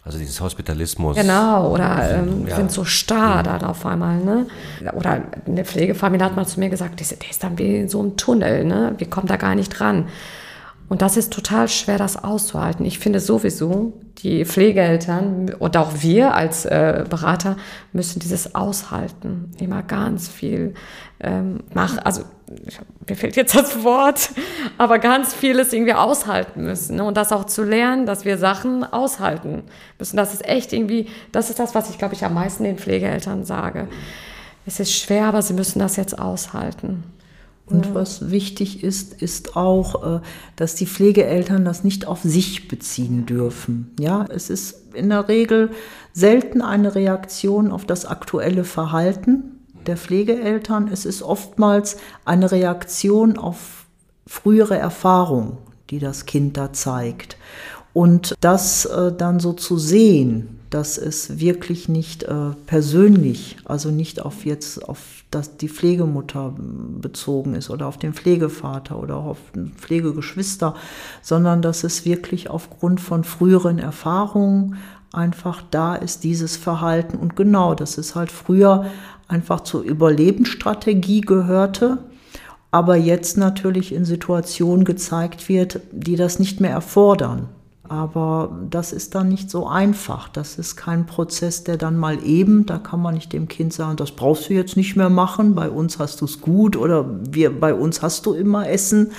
[0.03, 1.17] Also dieses Hospitalismus.
[1.17, 2.55] Genau, oder ähm, ja.
[2.55, 4.17] sind so starr dann auf einmal.
[4.17, 4.47] Ne?
[4.93, 8.15] Oder eine Pflegefamilie hat mal zu mir gesagt, der ist dann wie in so einem
[8.15, 8.95] Tunnel, ne?
[8.97, 10.05] wir kommen da gar nicht dran.
[10.89, 12.83] Und das ist total schwer, das auszuhalten.
[12.83, 17.57] Ich finde sowieso, die Pflegeeltern und auch wir als äh, Berater
[17.93, 19.51] müssen dieses aushalten.
[19.59, 20.73] Immer ganz viel
[21.19, 21.99] ähm, machen.
[21.99, 22.23] Also
[23.07, 24.31] mir fehlt jetzt das Wort,
[24.79, 26.95] aber ganz vieles irgendwie aushalten müssen.
[26.95, 27.03] Ne?
[27.03, 29.63] Und das auch zu lernen, dass wir Sachen aushalten
[29.99, 30.17] müssen.
[30.17, 33.45] Das ist echt irgendwie, das ist das, was ich, glaube ich, am meisten den Pflegeeltern
[33.45, 33.87] sage.
[34.65, 37.03] Es ist schwer, aber sie müssen das jetzt aushalten.
[37.69, 37.93] Und ja.
[37.93, 40.21] was wichtig ist, ist auch, äh,
[40.55, 43.93] dass die Pflegeeltern das nicht auf sich beziehen dürfen.
[43.99, 45.71] Ja, es ist in der Regel
[46.13, 50.89] selten eine Reaktion auf das aktuelle Verhalten der Pflegeeltern.
[50.91, 53.85] Es ist oftmals eine Reaktion auf
[54.25, 55.57] frühere Erfahrungen,
[55.89, 57.37] die das Kind da zeigt.
[57.93, 64.21] Und das äh, dann so zu sehen, dass es wirklich nicht äh, persönlich, also nicht
[64.21, 64.99] auf jetzt auf
[65.31, 66.53] das, die Pflegemutter
[67.01, 69.37] bezogen ist oder auf den Pflegevater oder auf
[69.77, 70.75] Pflegegeschwister,
[71.21, 74.77] sondern dass es wirklich aufgrund von früheren Erfahrungen
[75.11, 77.17] einfach da ist, dieses Verhalten.
[77.17, 78.85] Und genau, dass es halt früher
[79.27, 81.99] einfach zur Überlebensstrategie gehörte,
[82.71, 87.49] aber jetzt natürlich in Situationen gezeigt wird, die das nicht mehr erfordern.
[87.89, 90.29] Aber das ist dann nicht so einfach.
[90.29, 93.97] Das ist kein Prozess, der dann mal eben, da kann man nicht dem Kind sagen,
[93.97, 97.59] das brauchst du jetzt nicht mehr machen, bei uns hast du es gut oder wir,
[97.59, 99.11] bei uns hast du immer Essen.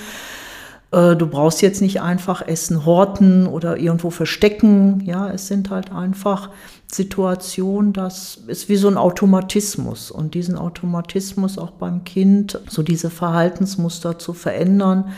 [0.91, 5.01] Äh, du brauchst jetzt nicht einfach Essen horten oder irgendwo verstecken.
[5.05, 6.49] Ja, es sind halt einfach
[6.91, 10.11] Situationen, das ist wie so ein Automatismus.
[10.11, 15.11] Und diesen Automatismus auch beim Kind, so diese Verhaltensmuster zu verändern,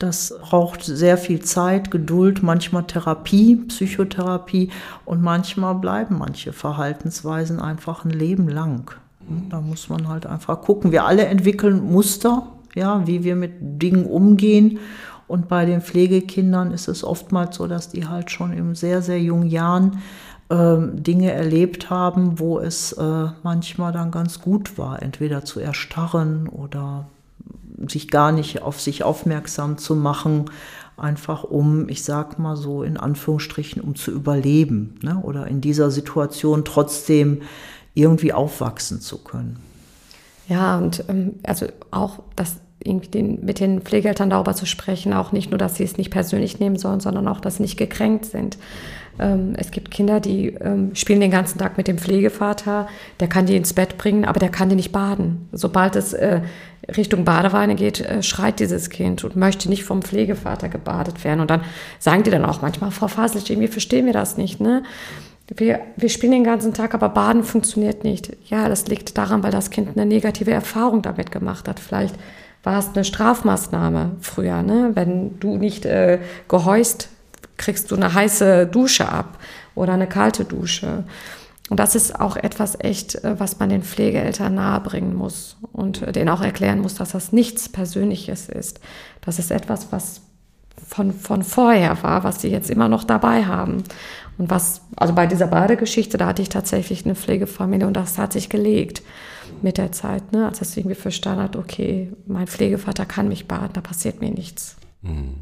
[0.00, 4.70] das braucht sehr viel Zeit, Geduld, manchmal Therapie, Psychotherapie
[5.04, 8.90] und manchmal bleiben manche Verhaltensweisen einfach ein Leben lang.
[9.50, 10.90] Da muss man halt einfach gucken.
[10.90, 14.78] Wir alle entwickeln Muster, ja, wie wir mit Dingen umgehen.
[15.28, 19.20] Und bei den Pflegekindern ist es oftmals so, dass die halt schon in sehr, sehr
[19.20, 19.98] jungen Jahren
[20.48, 26.48] äh, Dinge erlebt haben, wo es äh, manchmal dann ganz gut war, entweder zu erstarren
[26.48, 27.06] oder
[27.88, 30.50] sich gar nicht auf sich aufmerksam zu machen,
[30.96, 35.18] einfach um, ich sag mal so in Anführungsstrichen, um zu überleben ne?
[35.22, 37.42] oder in dieser Situation trotzdem
[37.94, 39.58] irgendwie aufwachsen zu können.
[40.48, 45.32] Ja, und ähm, also auch das irgendwie den, mit den Pflegeeltern darüber zu sprechen, auch
[45.32, 48.24] nicht nur, dass sie es nicht persönlich nehmen sollen, sondern auch, dass sie nicht gekränkt
[48.26, 48.58] sind.
[49.20, 52.88] Ähm, es gibt Kinder, die ähm, spielen den ganzen Tag mit dem Pflegevater,
[53.20, 55.48] der kann die ins Bett bringen, aber der kann die nicht baden.
[55.52, 56.40] Sobald es äh,
[56.96, 61.40] Richtung Badeweine geht, äh, schreit dieses Kind und möchte nicht vom Pflegevater gebadet werden.
[61.40, 61.62] Und dann
[61.98, 64.82] sagen die dann auch manchmal, Frau Faslich, irgendwie verstehen wir das nicht, ne?
[65.56, 68.36] Wir, wir spielen den ganzen Tag, aber Baden funktioniert nicht.
[68.46, 71.80] Ja, das liegt daran, weil das Kind eine negative Erfahrung damit gemacht hat.
[71.80, 72.14] Vielleicht
[72.62, 74.62] war es eine Strafmaßnahme früher.
[74.62, 74.92] Ne?
[74.94, 77.08] Wenn du nicht äh, gehäust,
[77.60, 79.38] kriegst du eine heiße Dusche ab
[79.74, 81.04] oder eine kalte Dusche.
[81.68, 86.28] Und das ist auch etwas echt, äh, was man den Pflegeeltern nahebringen muss und denen
[86.28, 88.80] auch erklären muss, dass das nichts Persönliches ist.
[89.20, 90.22] Das ist etwas, was
[90.88, 93.84] von, von vorher war, was sie jetzt immer noch dabei haben.
[94.38, 98.32] Und was, also bei dieser Badegeschichte, da hatte ich tatsächlich eine Pflegefamilie und das hat
[98.32, 99.02] sich gelegt
[99.62, 100.46] mit der Zeit, ne?
[100.46, 104.76] als es irgendwie verstanden hat, okay, mein Pflegevater kann mich baden, da passiert mir nichts.
[105.02, 105.34] Mhm.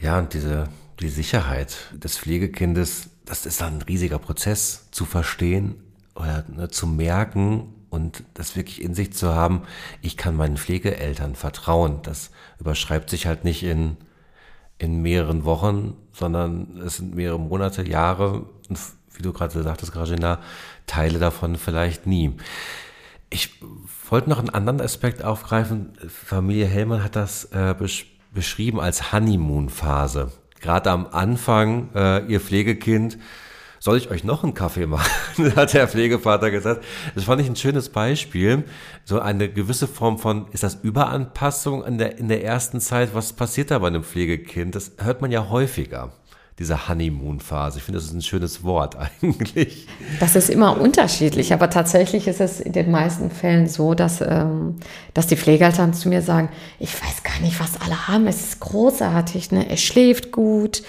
[0.00, 0.68] Ja, und diese
[1.00, 5.76] die Sicherheit des Pflegekindes, das ist ein riesiger Prozess zu verstehen
[6.14, 9.62] oder ne, zu merken und das wirklich in sich zu haben.
[10.02, 12.00] Ich kann meinen Pflegeeltern vertrauen.
[12.02, 13.96] Das überschreibt sich halt nicht in,
[14.78, 18.78] in mehreren Wochen, sondern es sind mehrere Monate, Jahre und
[19.14, 20.40] wie du gerade sagtest, Grajina,
[20.86, 22.36] Teile davon vielleicht nie.
[23.30, 23.60] Ich
[24.08, 25.92] wollte noch einen anderen Aspekt aufgreifen.
[26.08, 30.30] Familie Hellmann hat das äh, besch beschrieben als Honeymoon-Phase.
[30.60, 33.18] Gerade am Anfang, äh, ihr Pflegekind,
[33.80, 35.10] soll ich euch noch einen Kaffee machen?
[35.56, 36.84] hat der Pflegevater gesagt.
[37.16, 38.62] Das fand ich ein schönes Beispiel.
[39.04, 43.12] So eine gewisse Form von, ist das Überanpassung in der, in der ersten Zeit?
[43.12, 44.76] Was passiert da bei einem Pflegekind?
[44.76, 46.12] Das hört man ja häufiger
[46.58, 47.78] diese Honeymoon-Phase.
[47.78, 49.86] Ich finde, das ist ein schönes Wort eigentlich.
[50.20, 54.76] Das ist immer unterschiedlich, aber tatsächlich ist es in den meisten Fällen so, dass, ähm,
[55.14, 58.60] dass die Pflegeeltern zu mir sagen, ich weiß gar nicht, was alle haben, es ist
[58.60, 59.68] großartig, ne?
[59.70, 60.82] er schläft gut,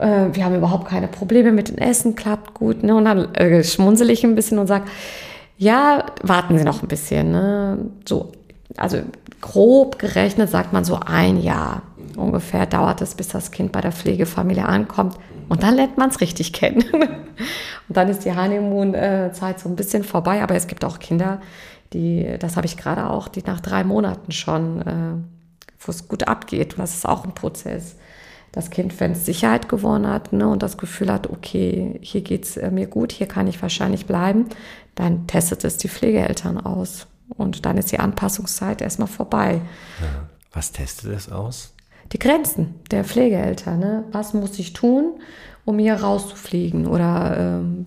[0.00, 2.82] äh, wir haben überhaupt keine Probleme mit dem Essen, klappt gut.
[2.82, 2.94] Ne?
[2.94, 4.84] Und dann äh, schmunzel ich ein bisschen und sage,
[5.56, 7.30] ja, warten Sie noch ein bisschen.
[7.30, 7.78] Ne?
[8.04, 8.32] So,
[8.76, 8.98] also
[9.40, 11.82] grob gerechnet sagt man so ein Jahr
[12.16, 15.16] ungefähr dauert es, bis das Kind bei der Pflegefamilie ankommt.
[15.48, 16.84] Und dann lernt man es richtig kennen.
[16.92, 20.42] und dann ist die Honeymoon-Zeit so ein bisschen vorbei.
[20.42, 21.40] Aber es gibt auch Kinder,
[21.92, 25.14] die, das habe ich gerade auch, die nach drei Monaten schon, äh,
[25.80, 26.74] wo es gut abgeht.
[26.78, 27.96] Das ist auch ein Prozess.
[28.52, 32.44] Das Kind, wenn es Sicherheit gewonnen hat ne, und das Gefühl hat, okay, hier geht
[32.44, 34.46] es äh, mir gut, hier kann ich wahrscheinlich bleiben,
[34.94, 37.06] dann testet es die Pflegeeltern aus.
[37.28, 39.62] Und dann ist die Anpassungszeit erstmal vorbei.
[40.00, 40.28] Ja.
[40.52, 41.72] Was testet es aus?
[42.12, 43.78] Die Grenzen der Pflegeeltern.
[43.78, 44.04] Ne?
[44.12, 45.20] Was muss ich tun,
[45.64, 47.84] um hier rauszufliegen oder, ähm,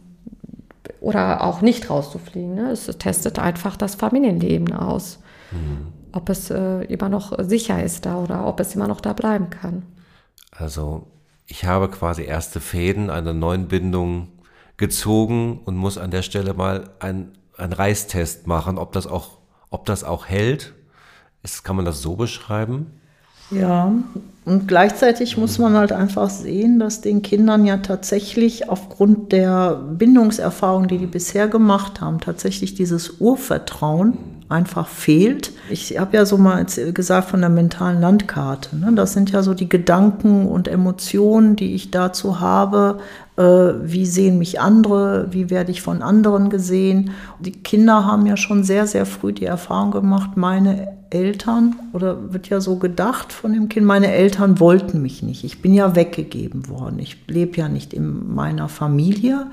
[1.00, 2.56] oder auch nicht rauszufliegen?
[2.56, 2.72] Ne?
[2.72, 5.20] Es testet einfach das Familienleben aus.
[5.52, 5.94] Mhm.
[6.12, 9.50] Ob es äh, immer noch sicher ist da oder ob es immer noch da bleiben
[9.50, 9.84] kann.
[10.52, 11.08] Also
[11.46, 14.30] ich habe quasi erste Fäden einer neuen Bindung
[14.78, 19.38] gezogen und muss an der Stelle mal einen Reißtest machen, ob das auch,
[19.70, 20.74] ob das auch hält.
[21.44, 23.00] Ist, kann man das so beschreiben?
[23.52, 23.94] Ja,
[24.46, 30.88] Und gleichzeitig muss man halt einfach sehen, dass den Kindern ja tatsächlich aufgrund der Bindungserfahrung,
[30.88, 35.54] die die bisher gemacht haben, tatsächlich dieses Urvertrauen einfach fehlt.
[35.70, 38.76] Ich habe ja so mal gesagt von der mentalen Landkarte.
[38.76, 38.94] Ne?
[38.94, 43.00] Das sind ja so die Gedanken und Emotionen, die ich dazu habe.
[43.38, 45.28] Äh, wie sehen mich andere?
[45.32, 47.12] Wie werde ich von anderen gesehen?
[47.40, 52.50] Die Kinder haben ja schon sehr, sehr früh die Erfahrung gemacht, meine Eltern, oder wird
[52.50, 55.44] ja so gedacht von dem Kind, meine Eltern wollten mich nicht.
[55.44, 57.00] Ich bin ja weggegeben worden.
[57.00, 59.48] Ich lebe ja nicht in meiner Familie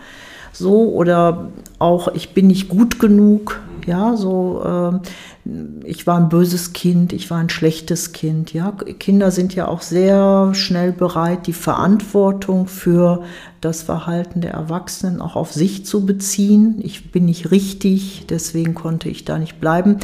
[0.52, 1.48] so oder
[1.78, 5.00] auch ich bin nicht gut genug, ja, so
[5.44, 5.48] äh,
[5.84, 8.70] ich war ein böses Kind, ich war ein schlechtes Kind, ja.
[8.70, 13.24] Kinder sind ja auch sehr schnell bereit, die Verantwortung für
[13.60, 16.76] das Verhalten der Erwachsenen auch auf sich zu beziehen.
[16.82, 19.98] Ich bin nicht richtig, deswegen konnte ich da nicht bleiben.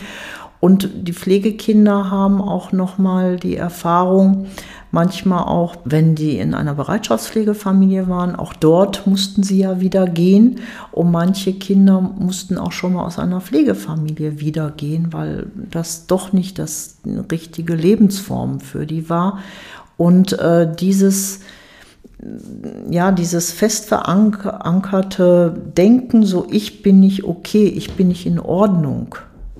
[0.60, 4.46] Und die Pflegekinder haben auch noch mal die Erfahrung,
[4.90, 10.60] manchmal auch, wenn die in einer Bereitschaftspflegefamilie waren, auch dort mussten sie ja wieder gehen.
[10.92, 16.32] Und manche Kinder mussten auch schon mal aus einer Pflegefamilie wieder gehen, weil das doch
[16.32, 16.98] nicht das
[17.30, 19.38] richtige Lebensform für die war.
[19.96, 21.40] Und äh, dieses
[22.90, 29.14] ja, dieses fest verankerte Denken, so ich bin nicht okay, ich bin nicht in Ordnung,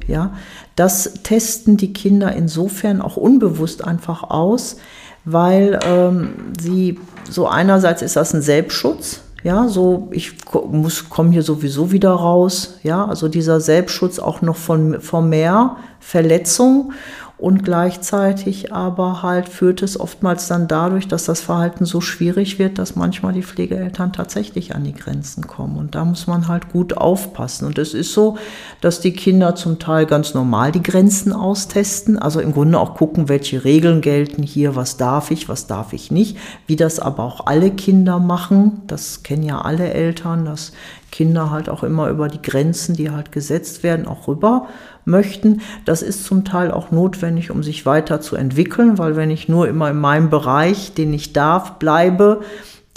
[0.09, 0.33] ja,
[0.75, 4.79] das testen die Kinder insofern auch unbewusst einfach aus,
[5.25, 6.99] weil ähm, sie
[7.31, 10.33] so einerseits ist das ein Selbstschutz, ja, so ich
[10.69, 15.77] muss komme hier sowieso wieder raus, ja, also dieser Selbstschutz auch noch von, von mehr
[16.01, 16.93] Verletzung
[17.39, 22.79] und gleichzeitig aber halt führt es oftmals dann dadurch, dass das Verhalten so schwierig wird,
[22.79, 25.77] dass manchmal die Pflegeeltern tatsächlich an die Grenzen kommen.
[25.77, 27.67] Und da muss man halt gut aufpassen.
[27.67, 28.39] Und es ist so,
[28.81, 33.29] dass die Kinder zum Teil ganz normal die Grenzen austesten, also im Grunde auch gucken,
[33.29, 36.37] welche Regeln gelten hier, was darf ich, was darf ich nicht.
[36.67, 40.73] Wie das aber auch alle Kinder machen, das kennen ja alle Eltern, dass
[41.13, 44.67] Kinder halt auch immer über die Grenzen, die halt gesetzt werden, auch rüber
[45.09, 45.63] möchten.
[45.85, 49.99] Das ist zum Teil auch notwendig, um sich weiterzuentwickeln, weil wenn ich nur immer in
[49.99, 52.43] meinem Bereich, den ich darf, bleibe,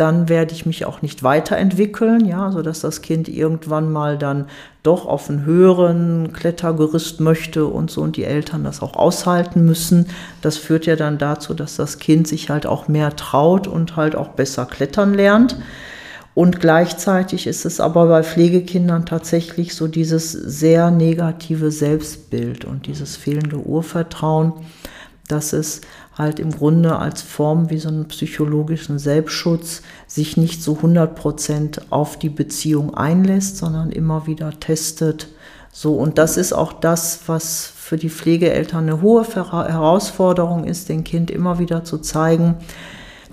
[0.02, 4.46] dann werde ich mich auch nicht weiterentwickeln, ja, so dass das Kind irgendwann mal dann
[4.82, 10.08] doch auf einen höheren Klettergerüst möchte und so und die Eltern das auch aushalten müssen.
[10.42, 14.16] Das führt ja dann dazu, dass das Kind sich halt auch mehr traut und halt
[14.16, 15.56] auch besser klettern lernt.
[16.34, 23.18] Und gleichzeitig ist es aber bei Pflegekindern tatsächlich so dieses sehr negative Selbstbild und dieses
[23.18, 24.54] fehlende Urvertrauen,
[25.28, 25.82] dass es
[26.18, 31.82] halt im Grunde als Form wie so einen psychologischen Selbstschutz sich nicht so 100 Prozent
[31.90, 35.28] auf die Beziehung einlässt, sondern immer wieder testet.
[35.72, 41.04] So, und das ist auch das, was für die Pflegeeltern eine hohe Herausforderung ist, dem
[41.04, 42.56] Kind immer wieder zu zeigen,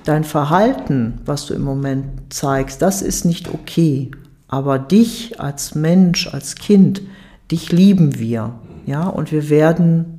[0.08, 4.10] dein Verhalten, was du im Moment zeigst, das ist nicht okay.
[4.48, 7.02] Aber dich als Mensch, als Kind,
[7.50, 8.54] dich lieben wir.
[8.86, 10.18] Ja, und wir werden,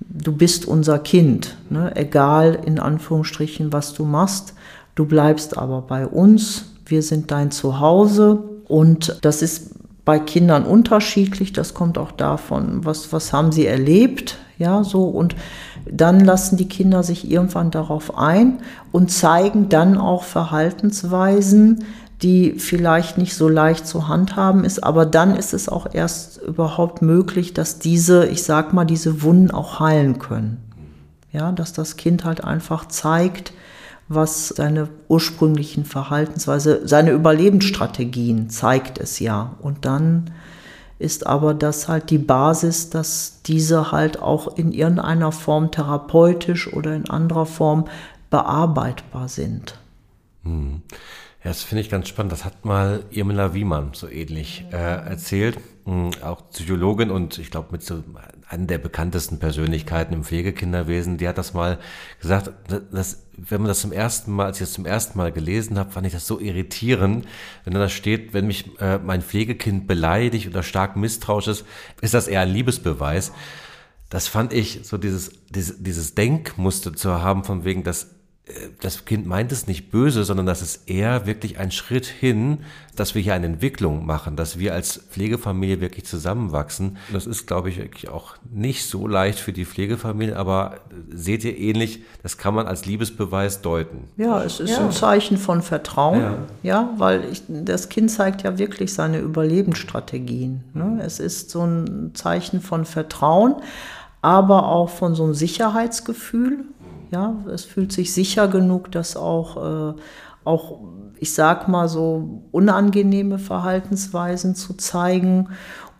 [0.00, 1.58] du bist unser Kind.
[1.68, 1.94] Ne?
[1.94, 4.54] Egal in Anführungsstrichen, was du machst.
[4.94, 6.72] Du bleibst aber bei uns.
[6.86, 8.42] Wir sind dein Zuhause.
[8.66, 9.75] Und das ist
[10.06, 11.52] bei Kindern unterschiedlich.
[11.52, 14.38] Das kommt auch davon, was, was haben sie erlebt.
[14.56, 15.04] Ja, so.
[15.04, 15.36] Und
[15.90, 18.60] dann lassen die Kinder sich irgendwann darauf ein
[18.92, 21.84] und zeigen dann auch Verhaltensweisen,
[22.22, 27.02] die vielleicht nicht so leicht zu handhaben ist, aber dann ist es auch erst überhaupt
[27.02, 30.58] möglich, dass diese, ich sag mal, diese Wunden auch heilen können.
[31.32, 33.52] Ja, dass das Kind halt einfach zeigt,
[34.08, 39.56] was seine ursprünglichen Verhaltensweise, seine Überlebensstrategien zeigt es ja.
[39.60, 40.30] Und dann
[40.98, 46.94] ist aber das halt die Basis, dass diese halt auch in irgendeiner Form therapeutisch oder
[46.94, 47.86] in anderer Form
[48.30, 49.78] bearbeitbar sind.
[50.44, 50.82] Hm.
[51.42, 52.32] Ja, das finde ich ganz spannend.
[52.32, 55.58] Das hat mal Irmela Wiemann so ähnlich äh, erzählt.
[55.84, 58.02] Hm, auch Psychologin und ich glaube mit so
[58.48, 61.18] einer der bekanntesten Persönlichkeiten im Pflegekinderwesen.
[61.18, 61.78] Die hat das mal
[62.20, 62.52] gesagt,
[62.92, 65.90] dass, wenn man das zum ersten Mal, als ich das zum ersten Mal gelesen habe,
[65.90, 67.26] fand ich das so irritierend,
[67.64, 71.64] wenn da steht, wenn mich äh, mein Pflegekind beleidigt oder stark misstrauisch ist,
[72.00, 73.32] ist das eher ein Liebesbeweis.
[74.10, 78.15] Das fand ich so dieses, dieses, dieses Denkmuster zu haben, von wegen, dass
[78.80, 82.58] das Kind meint es nicht böse, sondern das ist eher wirklich ein Schritt hin,
[82.94, 86.96] dass wir hier eine Entwicklung machen, dass wir als Pflegefamilie wirklich zusammenwachsen.
[87.12, 90.76] Das ist, glaube ich, wirklich auch nicht so leicht für die Pflegefamilie, aber
[91.12, 94.04] seht ihr ähnlich, das kann man als Liebesbeweis deuten.
[94.16, 94.78] Ja, es ist ja.
[94.78, 100.62] ein Zeichen von Vertrauen, ja, ja weil ich, das Kind zeigt ja wirklich seine Überlebensstrategien.
[100.72, 101.00] Ne?
[101.04, 103.56] Es ist so ein Zeichen von Vertrauen,
[104.22, 106.64] aber auch von so einem Sicherheitsgefühl
[107.10, 109.94] Ja, es fühlt sich sicher genug, dass auch, äh,
[110.44, 110.80] auch
[111.18, 115.48] ich sag mal so, unangenehme Verhaltensweisen zu zeigen.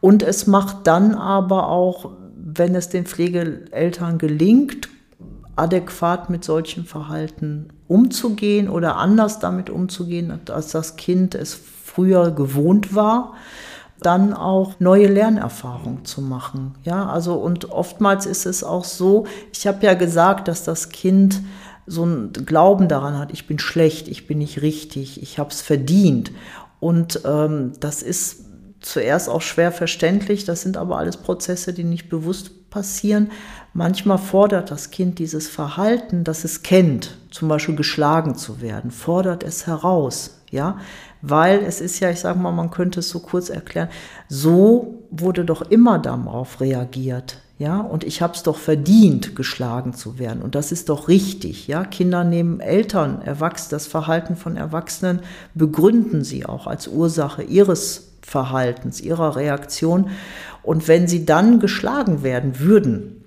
[0.00, 4.88] Und es macht dann aber auch, wenn es den Pflegeeltern gelingt,
[5.56, 12.94] adäquat mit solchen Verhalten umzugehen oder anders damit umzugehen, als das Kind es früher gewohnt
[12.94, 13.34] war,
[14.00, 16.74] dann auch neue Lernerfahrungen zu machen.
[16.84, 21.40] Ja, also und oftmals ist es auch so, ich habe ja gesagt, dass das Kind
[21.86, 25.62] so einen Glauben daran hat, ich bin schlecht, ich bin nicht richtig, ich habe es
[25.62, 26.32] verdient.
[26.80, 28.44] Und ähm, das ist
[28.80, 33.30] zuerst auch schwer verständlich, das sind aber alles Prozesse, die nicht bewusst passieren.
[33.72, 39.42] Manchmal fordert das Kind dieses Verhalten, das es kennt, zum Beispiel geschlagen zu werden, fordert
[39.42, 40.78] es heraus, ja,
[41.28, 43.88] weil es ist ja, ich sage mal, man könnte es so kurz erklären,
[44.28, 47.38] so wurde doch immer darauf reagiert.
[47.58, 50.42] Ja, und ich habe es doch verdient, geschlagen zu werden.
[50.42, 51.66] Und das ist doch richtig.
[51.66, 55.20] Ja, Kinder nehmen Eltern, Erwachsene, das Verhalten von Erwachsenen
[55.54, 60.10] begründen sie auch als Ursache ihres Verhaltens, ihrer Reaktion.
[60.62, 63.24] Und wenn sie dann geschlagen werden würden,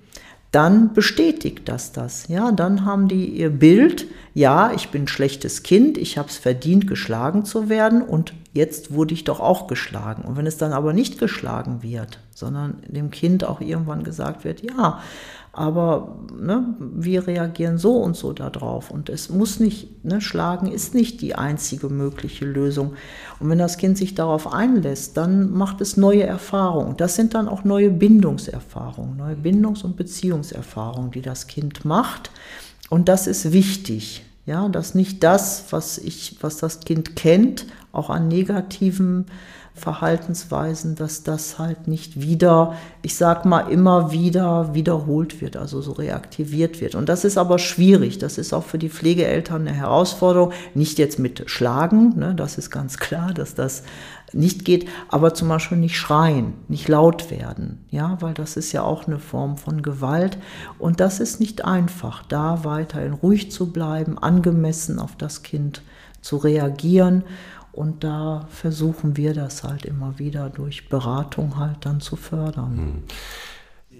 [0.52, 2.28] dann bestätigt das das.
[2.28, 6.36] Ja, dann haben die ihr Bild, ja, ich bin ein schlechtes Kind, ich habe es
[6.36, 10.22] verdient, geschlagen zu werden und jetzt wurde ich doch auch geschlagen.
[10.22, 14.62] Und wenn es dann aber nicht geschlagen wird, sondern dem Kind auch irgendwann gesagt wird,
[14.62, 15.00] ja,
[15.52, 18.90] aber ne, wir reagieren so und so darauf.
[18.90, 22.94] Und es muss nicht, ne, Schlagen ist nicht die einzige mögliche Lösung.
[23.40, 26.96] Und wenn das Kind sich darauf einlässt, dann macht es neue Erfahrungen.
[26.96, 32.30] Das sind dann auch neue Bindungserfahrungen, neue Bindungs- und Beziehungserfahrungen, die das Kind macht.
[32.90, 34.22] Und das ist wichtig.
[34.44, 39.26] Ja, dass nicht das, was ich, was das Kind kennt, auch an negativen
[39.74, 45.92] Verhaltensweisen, dass das halt nicht wieder, ich sag mal, immer wieder wiederholt wird, also so
[45.92, 46.94] reaktiviert wird.
[46.96, 48.18] Und das ist aber schwierig.
[48.18, 50.52] Das ist auch für die Pflegeeltern eine Herausforderung.
[50.74, 53.84] Nicht jetzt mit Schlagen, ne, das ist ganz klar, dass das
[54.32, 58.82] nicht geht, aber zum Beispiel nicht schreien, nicht laut werden, ja, weil das ist ja
[58.82, 60.38] auch eine Form von Gewalt
[60.78, 65.82] und das ist nicht einfach, da weiterhin ruhig zu bleiben, angemessen auf das Kind
[66.20, 67.24] zu reagieren
[67.72, 72.76] und da versuchen wir das halt immer wieder durch Beratung halt dann zu fördern.
[72.76, 73.02] Hm.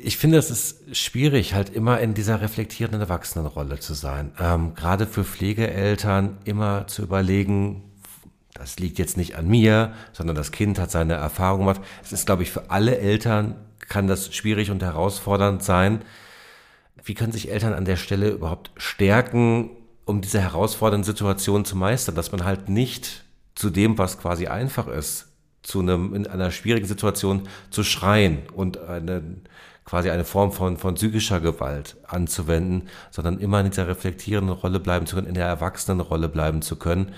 [0.03, 4.33] Ich finde, es ist schwierig, halt immer in dieser reflektierenden Erwachsenenrolle zu sein.
[4.41, 7.83] Ähm, gerade für Pflegeeltern immer zu überlegen,
[8.55, 11.81] das liegt jetzt nicht an mir, sondern das Kind hat seine Erfahrung gemacht.
[12.03, 13.55] Es ist, glaube ich, für alle Eltern
[13.89, 16.03] kann das schwierig und herausfordernd sein.
[17.03, 19.71] Wie können sich Eltern an der Stelle überhaupt stärken,
[20.05, 23.25] um diese herausfordernden Situationen zu meistern, dass man halt nicht
[23.55, 25.29] zu dem, was quasi einfach ist,
[25.63, 29.23] zu einem, in einer schwierigen Situation zu schreien und eine,
[29.85, 35.07] quasi eine Form von, von psychischer Gewalt anzuwenden, sondern immer in dieser reflektierenden Rolle bleiben
[35.07, 37.15] zu können, in der erwachsenen Rolle bleiben zu können.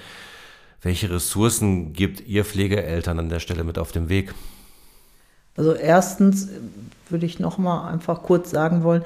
[0.83, 4.35] Welche Ressourcen gibt ihr Pflegeeltern an der Stelle mit auf dem Weg?
[5.57, 6.49] Also erstens
[7.09, 9.05] würde ich noch mal einfach kurz sagen wollen,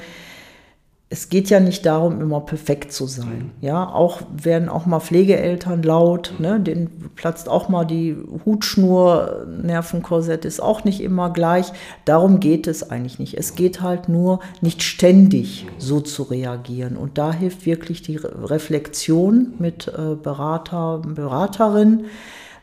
[1.16, 3.52] es geht ja nicht darum, immer perfekt zu sein.
[3.60, 3.66] Mhm.
[3.66, 8.14] Ja, auch werden auch mal Pflegeeltern laut, ne, denen platzt auch mal die
[8.44, 11.72] Hutschnur, Nervenkorsett ist auch nicht immer gleich.
[12.04, 13.32] Darum geht es eigentlich nicht.
[13.32, 16.98] Es geht halt nur, nicht ständig so zu reagieren.
[16.98, 22.04] Und da hilft wirklich die Reflexion mit äh, Berater, Beraterin.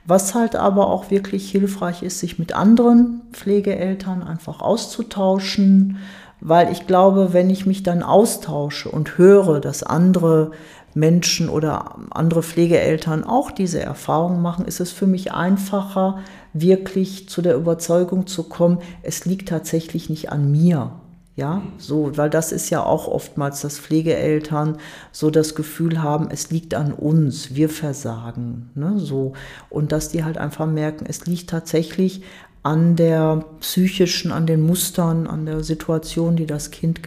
[0.05, 5.97] Was halt aber auch wirklich hilfreich ist, sich mit anderen Pflegeeltern einfach auszutauschen
[6.45, 10.51] weil ich glaube, wenn ich mich dann austausche und höre, dass andere
[10.93, 16.19] Menschen oder andere Pflegeeltern auch diese Erfahrung machen, ist es für mich einfacher,
[16.51, 20.91] wirklich zu der Überzeugung zu kommen, es liegt tatsächlich nicht an mir.
[21.35, 24.77] Ja, so, weil das ist ja auch oftmals, dass Pflegeeltern
[25.11, 29.33] so das Gefühl haben, es liegt an uns, wir versagen, ne, so.
[29.71, 32.21] Und dass die halt einfach merken, es liegt tatsächlich
[32.63, 37.01] an der psychischen, an den Mustern, an der Situation, die das Kind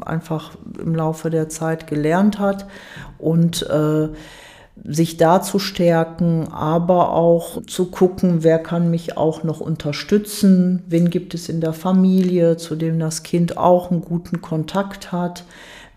[0.00, 2.66] einfach im Laufe der Zeit gelernt hat.
[3.18, 4.08] Und äh,
[4.84, 11.08] sich da zu stärken, aber auch zu gucken, wer kann mich auch noch unterstützen, wen
[11.10, 15.44] gibt es in der Familie, zu dem das Kind auch einen guten Kontakt hat,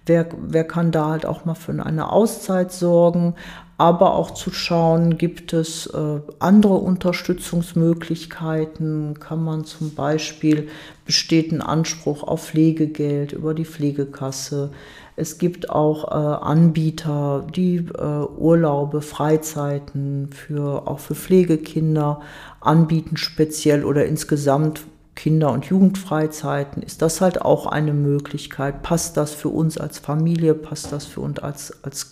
[0.05, 3.35] wer, wer kann da halt auch mal für eine Auszeit sorgen,
[3.79, 10.67] aber auch zu schauen, gibt es äh, andere Unterstützungsmöglichkeiten, kann man zum Beispiel,
[11.05, 14.71] besteht ein Anspruch auf Pflegegeld über die Pflegekasse.
[15.15, 22.19] Es gibt auch äh, Anbieter, die äh, Urlaube, Freizeiten für, auch für Pflegekinder
[22.59, 24.81] anbieten, speziell oder insgesamt
[25.19, 28.83] Kinder- und Jugendfreizeiten ist das halt auch eine Möglichkeit.
[28.83, 30.53] Passt das für uns als Familie?
[30.53, 32.11] Passt das für uns als, als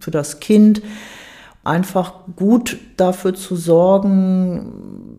[0.00, 0.80] für das Kind?
[1.62, 5.11] Einfach gut dafür zu sorgen,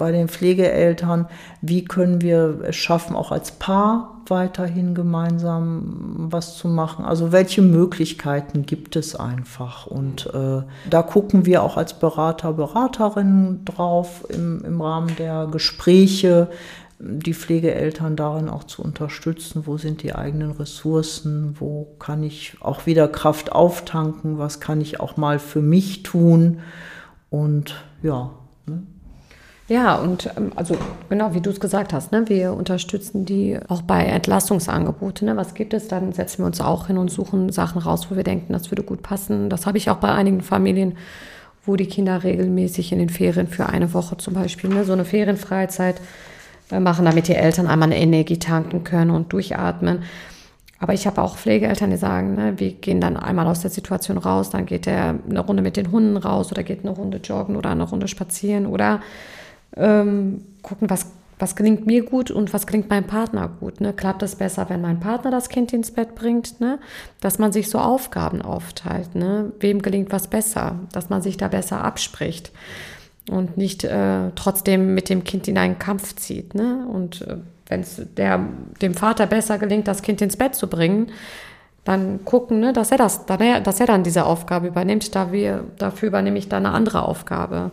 [0.00, 1.28] bei den Pflegeeltern,
[1.60, 7.04] wie können wir es schaffen, auch als Paar weiterhin gemeinsam was zu machen.
[7.04, 9.86] Also welche Möglichkeiten gibt es einfach?
[9.86, 16.48] Und äh, da gucken wir auch als Berater, Beraterinnen drauf im, im Rahmen der Gespräche,
[16.98, 22.86] die Pflegeeltern darin auch zu unterstützen, wo sind die eigenen Ressourcen, wo kann ich auch
[22.86, 26.60] wieder Kraft auftanken, was kann ich auch mal für mich tun
[27.28, 28.30] und ja.
[29.70, 30.76] Ja, und ähm, also
[31.08, 35.28] genau wie du es gesagt hast, ne, wir unterstützen die auch bei Entlastungsangeboten.
[35.28, 35.86] Ne, was gibt es?
[35.86, 38.82] Dann setzen wir uns auch hin und suchen Sachen raus, wo wir denken, das würde
[38.82, 39.48] gut passen.
[39.48, 40.96] Das habe ich auch bei einigen Familien,
[41.64, 45.04] wo die Kinder regelmäßig in den Ferien für eine Woche zum Beispiel, ne, so eine
[45.04, 46.00] Ferienfreizeit
[46.72, 50.02] äh, machen, damit die Eltern einmal eine Energie tanken können und durchatmen.
[50.80, 54.18] Aber ich habe auch Pflegeeltern, die sagen, ne, wir gehen dann einmal aus der Situation
[54.18, 57.54] raus, dann geht er eine Runde mit den Hunden raus oder geht eine Runde joggen
[57.54, 59.00] oder eine Runde spazieren oder
[59.76, 61.06] ähm, gucken, was,
[61.38, 63.80] was gelingt mir gut und was gelingt meinem Partner gut.
[63.80, 63.92] Ne?
[63.92, 66.60] Klappt es besser, wenn mein Partner das Kind ins Bett bringt?
[66.60, 66.78] Ne?
[67.20, 69.14] Dass man sich so Aufgaben aufteilt.
[69.14, 69.52] Ne?
[69.60, 70.78] Wem gelingt was besser?
[70.92, 72.52] Dass man sich da besser abspricht
[73.30, 76.54] und nicht äh, trotzdem mit dem Kind in einen Kampf zieht.
[76.54, 76.86] Ne?
[76.86, 77.36] Und äh,
[77.68, 81.12] wenn es dem Vater besser gelingt, das Kind ins Bett zu bringen,
[81.84, 85.14] dann gucken, ne, dass er das, dass er dann diese Aufgabe übernimmt.
[85.14, 87.70] Da wir, dafür übernehme ich dann eine andere Aufgabe,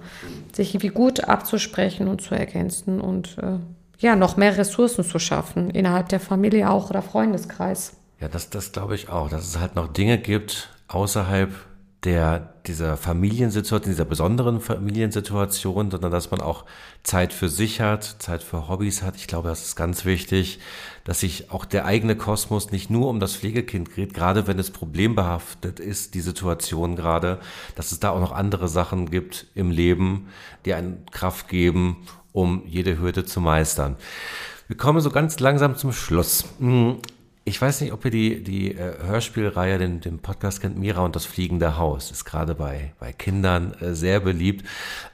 [0.54, 3.60] sich irgendwie gut abzusprechen und zu ergänzen und äh,
[4.00, 7.94] ja noch mehr Ressourcen zu schaffen innerhalb der Familie auch oder Freundeskreis.
[8.20, 11.52] Ja, das, das glaube ich auch, dass es halt noch Dinge gibt außerhalb
[12.04, 16.66] der, dieser Familiensituation, dieser besonderen Familiensituation, sondern dass man auch
[17.04, 19.16] Zeit für sich hat, Zeit für Hobbys hat.
[19.16, 20.60] Ich glaube, das ist ganz wichtig,
[21.08, 24.72] dass sich auch der eigene Kosmos nicht nur um das Pflegekind dreht, gerade wenn es
[24.72, 27.40] problembehaftet ist, die Situation gerade,
[27.76, 30.28] dass es da auch noch andere Sachen gibt im Leben,
[30.66, 33.96] die einen Kraft geben, um jede Hürde zu meistern.
[34.68, 36.44] Wir kommen so ganz langsam zum Schluss.
[36.60, 36.98] Hm,
[37.46, 41.16] ich weiß nicht, ob ihr die, die äh, Hörspielreihe, den, den Podcast kennt, Mira und
[41.16, 42.12] das fliegende Haus.
[42.12, 44.68] Ist gerade bei, bei Kindern äh, sehr beliebt.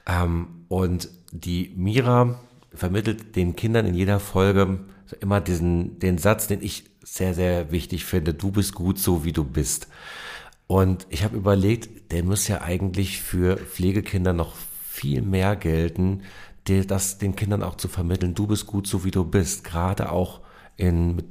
[0.08, 2.40] Ähm, und die Mira
[2.74, 4.80] vermittelt den Kindern in jeder Folge
[5.22, 8.34] immer diesen, den Satz, den ich sehr, sehr wichtig finde.
[8.34, 9.88] Du bist gut so, wie du bist.
[10.68, 14.56] Und ich habe überlegt, der muss ja eigentlich für Pflegekinder noch
[14.90, 16.22] viel mehr gelten,
[16.66, 18.36] das den Kindern auch zu vermitteln.
[18.36, 19.66] Du bist gut so, wie du bist.
[19.66, 20.42] Gerade auch
[20.78, 21.26] in, mit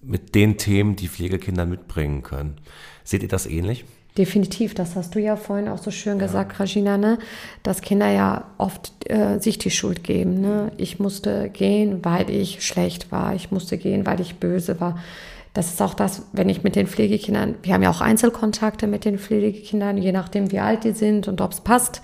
[0.00, 2.56] mit den Themen, die Pflegekinder mitbringen können.
[3.04, 3.84] Seht ihr das ähnlich?
[4.18, 6.26] Definitiv, das hast du ja vorhin auch so schön ja.
[6.26, 7.18] gesagt, Regina, ne?
[7.62, 10.40] dass Kinder ja oft äh, sich die Schuld geben.
[10.40, 10.72] Ne?
[10.76, 13.36] Ich musste gehen, weil ich schlecht war.
[13.36, 14.98] Ich musste gehen, weil ich böse war.
[15.54, 19.04] Das ist auch das, wenn ich mit den Pflegekindern, wir haben ja auch Einzelkontakte mit
[19.04, 22.02] den Pflegekindern, je nachdem, wie alt die sind und ob es passt,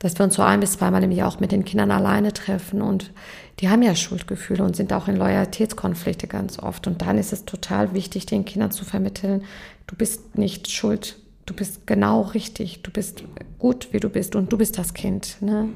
[0.00, 2.82] dass wir uns so ein bis zweimal im Jahr auch mit den Kindern alleine treffen
[2.82, 3.12] und
[3.60, 6.88] die haben ja Schuldgefühle und sind auch in Loyalitätskonflikte ganz oft.
[6.88, 9.44] Und dann ist es total wichtig, den Kindern zu vermitteln,
[9.86, 11.16] du bist nicht schuld,
[11.46, 13.24] du bist genau richtig, du bist
[13.58, 15.36] gut, wie du bist und du bist das Kind.
[15.40, 15.68] Ne?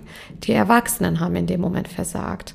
[0.45, 2.55] Die Erwachsenen haben in dem Moment versagt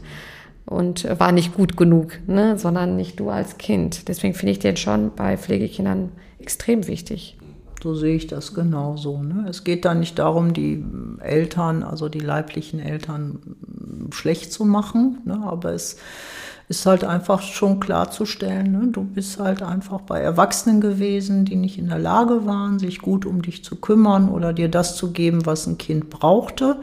[0.65, 2.57] und war nicht gut genug, ne?
[2.57, 4.07] sondern nicht du als Kind.
[4.07, 7.37] Deswegen finde ich den schon bei Pflegekindern extrem wichtig.
[7.81, 9.21] So sehe ich das genauso.
[9.21, 9.45] Ne?
[9.49, 10.83] Es geht da nicht darum, die
[11.19, 13.39] Eltern, also die leiblichen Eltern,
[14.11, 15.41] schlecht zu machen, ne?
[15.43, 15.97] aber es
[16.69, 18.87] ist halt einfach schon klarzustellen, ne?
[18.87, 23.25] du bist halt einfach bei Erwachsenen gewesen, die nicht in der Lage waren, sich gut
[23.25, 26.77] um dich zu kümmern oder dir das zu geben, was ein Kind brauchte.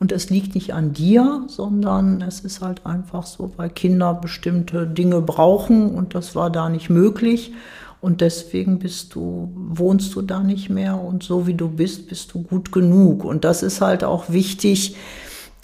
[0.00, 4.86] Und es liegt nicht an dir, sondern es ist halt einfach so, weil Kinder bestimmte
[4.86, 7.52] Dinge brauchen und das war da nicht möglich.
[8.00, 12.34] Und deswegen bist du, wohnst du da nicht mehr und so wie du bist, bist
[12.34, 13.24] du gut genug.
[13.24, 14.94] Und das ist halt auch wichtig,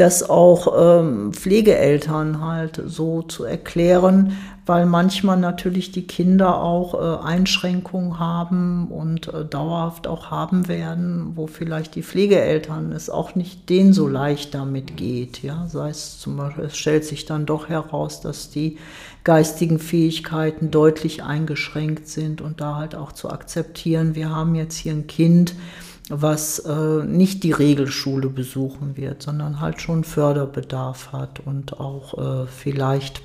[0.01, 7.23] das auch ähm, Pflegeeltern halt so zu erklären, weil manchmal natürlich die Kinder auch äh,
[7.23, 13.69] Einschränkungen haben und äh, dauerhaft auch haben werden, wo vielleicht die Pflegeeltern es auch nicht
[13.69, 15.43] denen so leicht damit geht.
[15.43, 18.79] Ja, sei es zum Beispiel, es stellt sich dann doch heraus, dass die
[19.23, 24.93] geistigen Fähigkeiten deutlich eingeschränkt sind und da halt auch zu akzeptieren, wir haben jetzt hier
[24.93, 25.55] ein Kind,
[26.11, 32.47] was äh, nicht die Regelschule besuchen wird, sondern halt schon Förderbedarf hat und auch äh,
[32.47, 33.23] vielleicht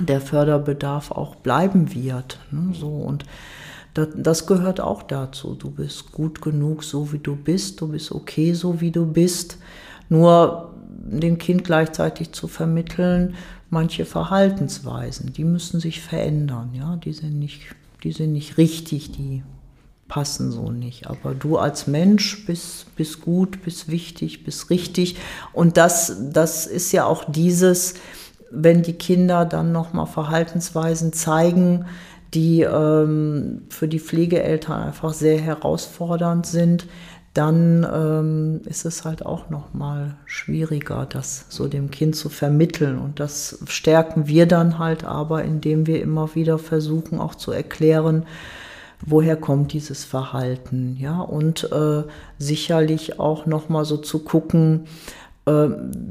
[0.00, 2.38] der Förderbedarf auch bleiben wird.
[2.50, 2.74] Ne?
[2.74, 3.24] So und
[3.94, 5.54] das, das gehört auch dazu.
[5.54, 7.80] Du bist gut genug, so wie du bist.
[7.80, 9.58] Du bist okay, so wie du bist.
[10.08, 13.34] Nur dem Kind gleichzeitig zu vermitteln,
[13.70, 17.60] manche Verhaltensweisen, die müssen sich verändern, ja, die sind nicht,
[18.02, 19.42] die sind nicht richtig, die
[20.08, 21.06] passen so nicht.
[21.06, 25.16] Aber du als Mensch bist, bist gut, bist wichtig, bist richtig.
[25.52, 27.94] Und das, das ist ja auch dieses,
[28.50, 31.86] wenn die Kinder dann nochmal Verhaltensweisen zeigen,
[32.34, 36.86] die ähm, für die Pflegeeltern einfach sehr herausfordernd sind,
[37.34, 42.98] dann ähm, ist es halt auch noch mal schwieriger, das so dem Kind zu vermitteln.
[42.98, 48.26] Und das stärken wir dann halt aber, indem wir immer wieder versuchen, auch zu erklären,
[49.04, 52.02] woher kommt dieses Verhalten, ja, und äh,
[52.38, 54.86] sicherlich auch noch mal so zu gucken,
[55.46, 55.68] äh,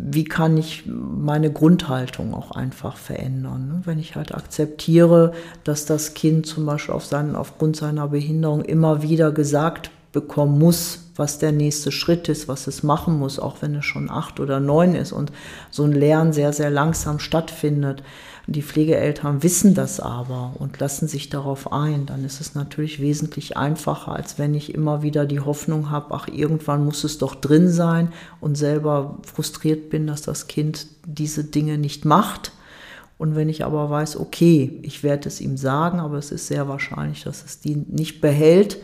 [0.09, 3.67] wie kann ich meine Grundhaltung auch einfach verändern.
[3.67, 3.81] Ne?
[3.85, 5.33] Wenn ich halt akzeptiere,
[5.63, 11.11] dass das Kind zum Beispiel auf seinen, aufgrund seiner Behinderung immer wieder gesagt bekommen muss,
[11.15, 14.59] was der nächste Schritt ist, was es machen muss, auch wenn es schon acht oder
[14.59, 15.31] neun ist und
[15.69, 18.01] so ein Lernen sehr, sehr langsam stattfindet.
[18.47, 22.07] Die Pflegeeltern wissen das aber und lassen sich darauf ein.
[22.07, 26.27] Dann ist es natürlich wesentlich einfacher, als wenn ich immer wieder die Hoffnung habe, ach,
[26.29, 28.11] irgendwann muss es doch drin sein
[28.41, 32.53] und selber frustriert bin, dass das Kind diese Dinge nicht macht.
[33.19, 36.67] Und wenn ich aber weiß, okay, ich werde es ihm sagen, aber es ist sehr
[36.67, 38.77] wahrscheinlich, dass es die nicht behält,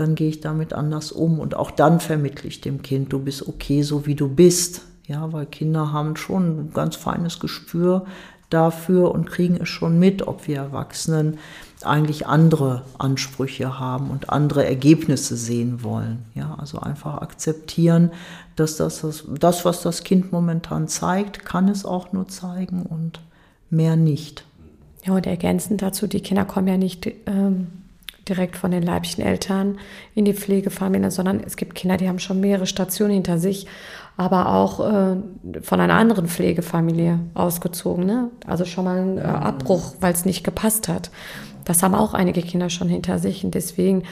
[0.00, 3.46] dann gehe ich damit anders um und auch dann vermittle ich dem Kind, du bist
[3.46, 4.82] okay, so wie du bist.
[5.06, 8.06] Ja, weil Kinder haben schon ein ganz feines Gespür
[8.48, 11.38] dafür und kriegen es schon mit, ob wir Erwachsenen
[11.82, 16.24] eigentlich andere Ansprüche haben und andere Ergebnisse sehen wollen.
[16.34, 18.10] Ja, also einfach akzeptieren,
[18.56, 19.04] dass das,
[19.38, 23.20] das, was das Kind momentan zeigt, kann es auch nur zeigen und
[23.68, 24.44] mehr nicht.
[25.04, 27.68] Ja, und ergänzend dazu, die Kinder kommen ja nicht ähm,
[28.30, 29.78] direkt von den leiblichen Eltern
[30.14, 33.66] in die Pflegefamilie, sondern es gibt Kinder, die haben schon mehrere Stationen hinter sich,
[34.16, 35.16] aber auch äh,
[35.62, 38.06] von einer anderen Pflegefamilie ausgezogen.
[38.06, 38.30] Ne?
[38.46, 41.10] Also schon mal ein äh, Abbruch, weil es nicht gepasst hat.
[41.64, 44.04] Das haben auch einige Kinder schon hinter sich und deswegen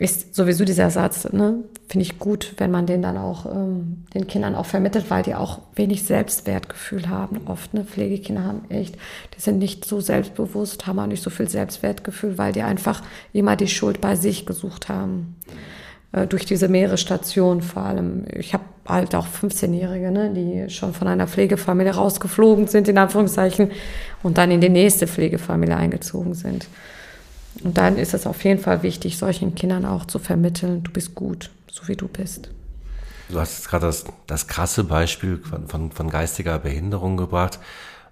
[0.00, 4.26] ist sowieso dieser Satz, ne, finde ich gut, wenn man den dann auch ähm, den
[4.26, 7.42] Kindern auch vermittelt, weil die auch wenig Selbstwertgefühl haben.
[7.44, 8.94] Oft, ne, Pflegekinder haben echt,
[9.36, 13.02] die sind nicht so selbstbewusst, haben auch nicht so viel Selbstwertgefühl, weil die einfach
[13.34, 15.36] immer die Schuld bei sich gesucht haben.
[16.12, 18.24] Äh, durch diese mehrere Stationen vor allem.
[18.32, 23.70] Ich habe halt auch 15-Jährige, ne, die schon von einer Pflegefamilie rausgeflogen sind, in Anführungszeichen,
[24.22, 26.66] und dann in die nächste Pflegefamilie eingezogen sind.
[27.62, 31.14] Und dann ist es auf jeden Fall wichtig, solchen Kindern auch zu vermitteln, du bist
[31.14, 32.50] gut, so wie du bist.
[33.28, 37.60] Du hast gerade das, das krasse Beispiel von, von, von geistiger Behinderung gebracht.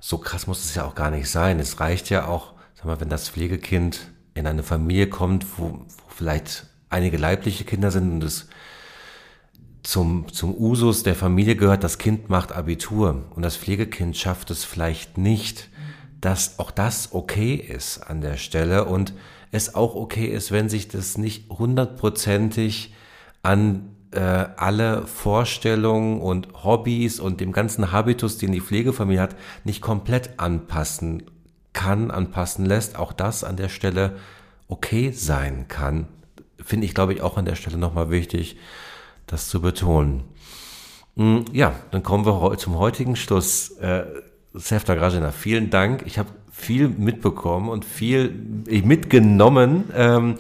[0.01, 1.59] So krass muss es ja auch gar nicht sein.
[1.59, 6.09] Es reicht ja auch, sag mal, wenn das Pflegekind in eine Familie kommt, wo, wo
[6.09, 8.49] vielleicht einige leibliche Kinder sind und es
[9.83, 14.65] zum, zum Usus der Familie gehört, das Kind macht Abitur und das Pflegekind schafft es
[14.65, 15.69] vielleicht nicht,
[16.21, 19.15] dass auch das okay ist an der Stelle und
[19.51, 22.95] es auch okay ist, wenn sich das nicht hundertprozentig
[23.43, 29.81] an äh, alle Vorstellungen und Hobbys und dem ganzen Habitus, den die Pflegefamilie hat, nicht
[29.81, 31.25] komplett anpassen
[31.73, 32.99] kann, anpassen lässt.
[32.99, 34.17] Auch das an der Stelle
[34.67, 36.09] okay sein kann.
[36.59, 38.57] Finde ich, glaube ich, auch an der Stelle nochmal wichtig,
[39.27, 40.25] das zu betonen.
[41.17, 43.77] Hm, ja, dann kommen wir zum heutigen Schluss.
[44.59, 46.03] Äh, Sefta Grajina, vielen Dank.
[46.07, 48.31] Ich habe viel mitbekommen und viel
[48.67, 49.85] mitgenommen.
[49.95, 50.37] Ähm,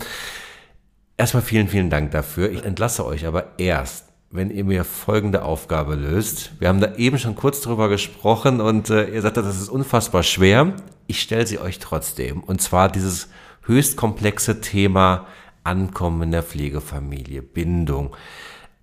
[1.16, 2.50] erstmal vielen, vielen Dank dafür.
[2.50, 6.52] Ich entlasse euch aber erst, wenn ihr mir folgende Aufgabe löst.
[6.58, 10.22] Wir haben da eben schon kurz drüber gesprochen und äh, ihr sagt, das ist unfassbar
[10.22, 10.74] schwer.
[11.06, 12.42] Ich stelle sie euch trotzdem.
[12.42, 13.28] Und zwar dieses
[13.62, 15.26] höchst komplexe Thema
[15.64, 18.16] Ankommen in der Pflegefamilie, Bindung.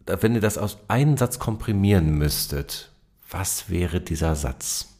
[0.06, 2.92] Wenn ihr das aus einem Satz komprimieren müsstet,
[3.30, 4.95] was wäre dieser Satz?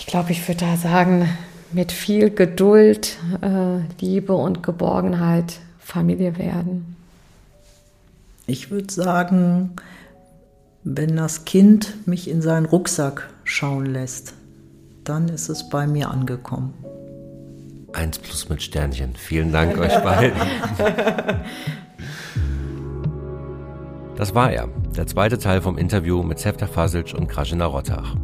[0.00, 1.28] Ich glaube, ich würde da sagen,
[1.72, 6.96] mit viel Geduld, äh, Liebe und Geborgenheit Familie werden.
[8.46, 9.72] Ich würde sagen,
[10.84, 14.32] wenn das Kind mich in seinen Rucksack schauen lässt,
[15.04, 16.72] dann ist es bei mir angekommen.
[17.92, 19.14] Eins plus mit Sternchen.
[19.16, 20.40] Vielen Dank euch beiden.
[24.16, 28.16] Das war er, der zweite Teil vom Interview mit Sefta Fasic und Krasina Rottach.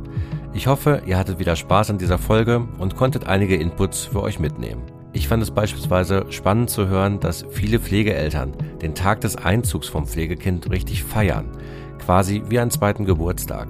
[0.56, 4.38] Ich hoffe, ihr hattet wieder Spaß an dieser Folge und konntet einige Inputs für euch
[4.38, 4.80] mitnehmen.
[5.12, 10.06] Ich fand es beispielsweise spannend zu hören, dass viele Pflegeeltern den Tag des Einzugs vom
[10.06, 11.50] Pflegekind richtig feiern,
[11.98, 13.68] quasi wie einen zweiten Geburtstag.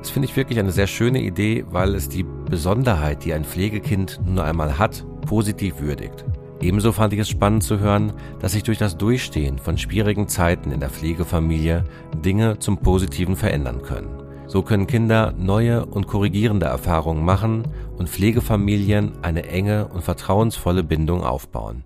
[0.00, 4.18] Das finde ich wirklich eine sehr schöne Idee, weil es die Besonderheit, die ein Pflegekind
[4.24, 6.24] nun einmal hat, positiv würdigt.
[6.62, 10.72] Ebenso fand ich es spannend zu hören, dass sich durch das Durchstehen von schwierigen Zeiten
[10.72, 11.84] in der Pflegefamilie
[12.24, 14.25] Dinge zum Positiven verändern können.
[14.46, 21.24] So können Kinder neue und korrigierende Erfahrungen machen und Pflegefamilien eine enge und vertrauensvolle Bindung
[21.24, 21.84] aufbauen.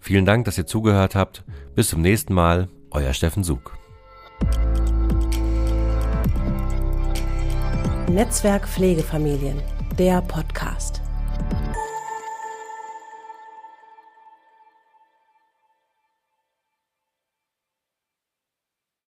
[0.00, 1.44] Vielen Dank, dass ihr zugehört habt.
[1.74, 3.76] Bis zum nächsten Mal, euer Steffen Sug.
[8.08, 9.60] Netzwerk Pflegefamilien,
[9.98, 11.02] der Podcast.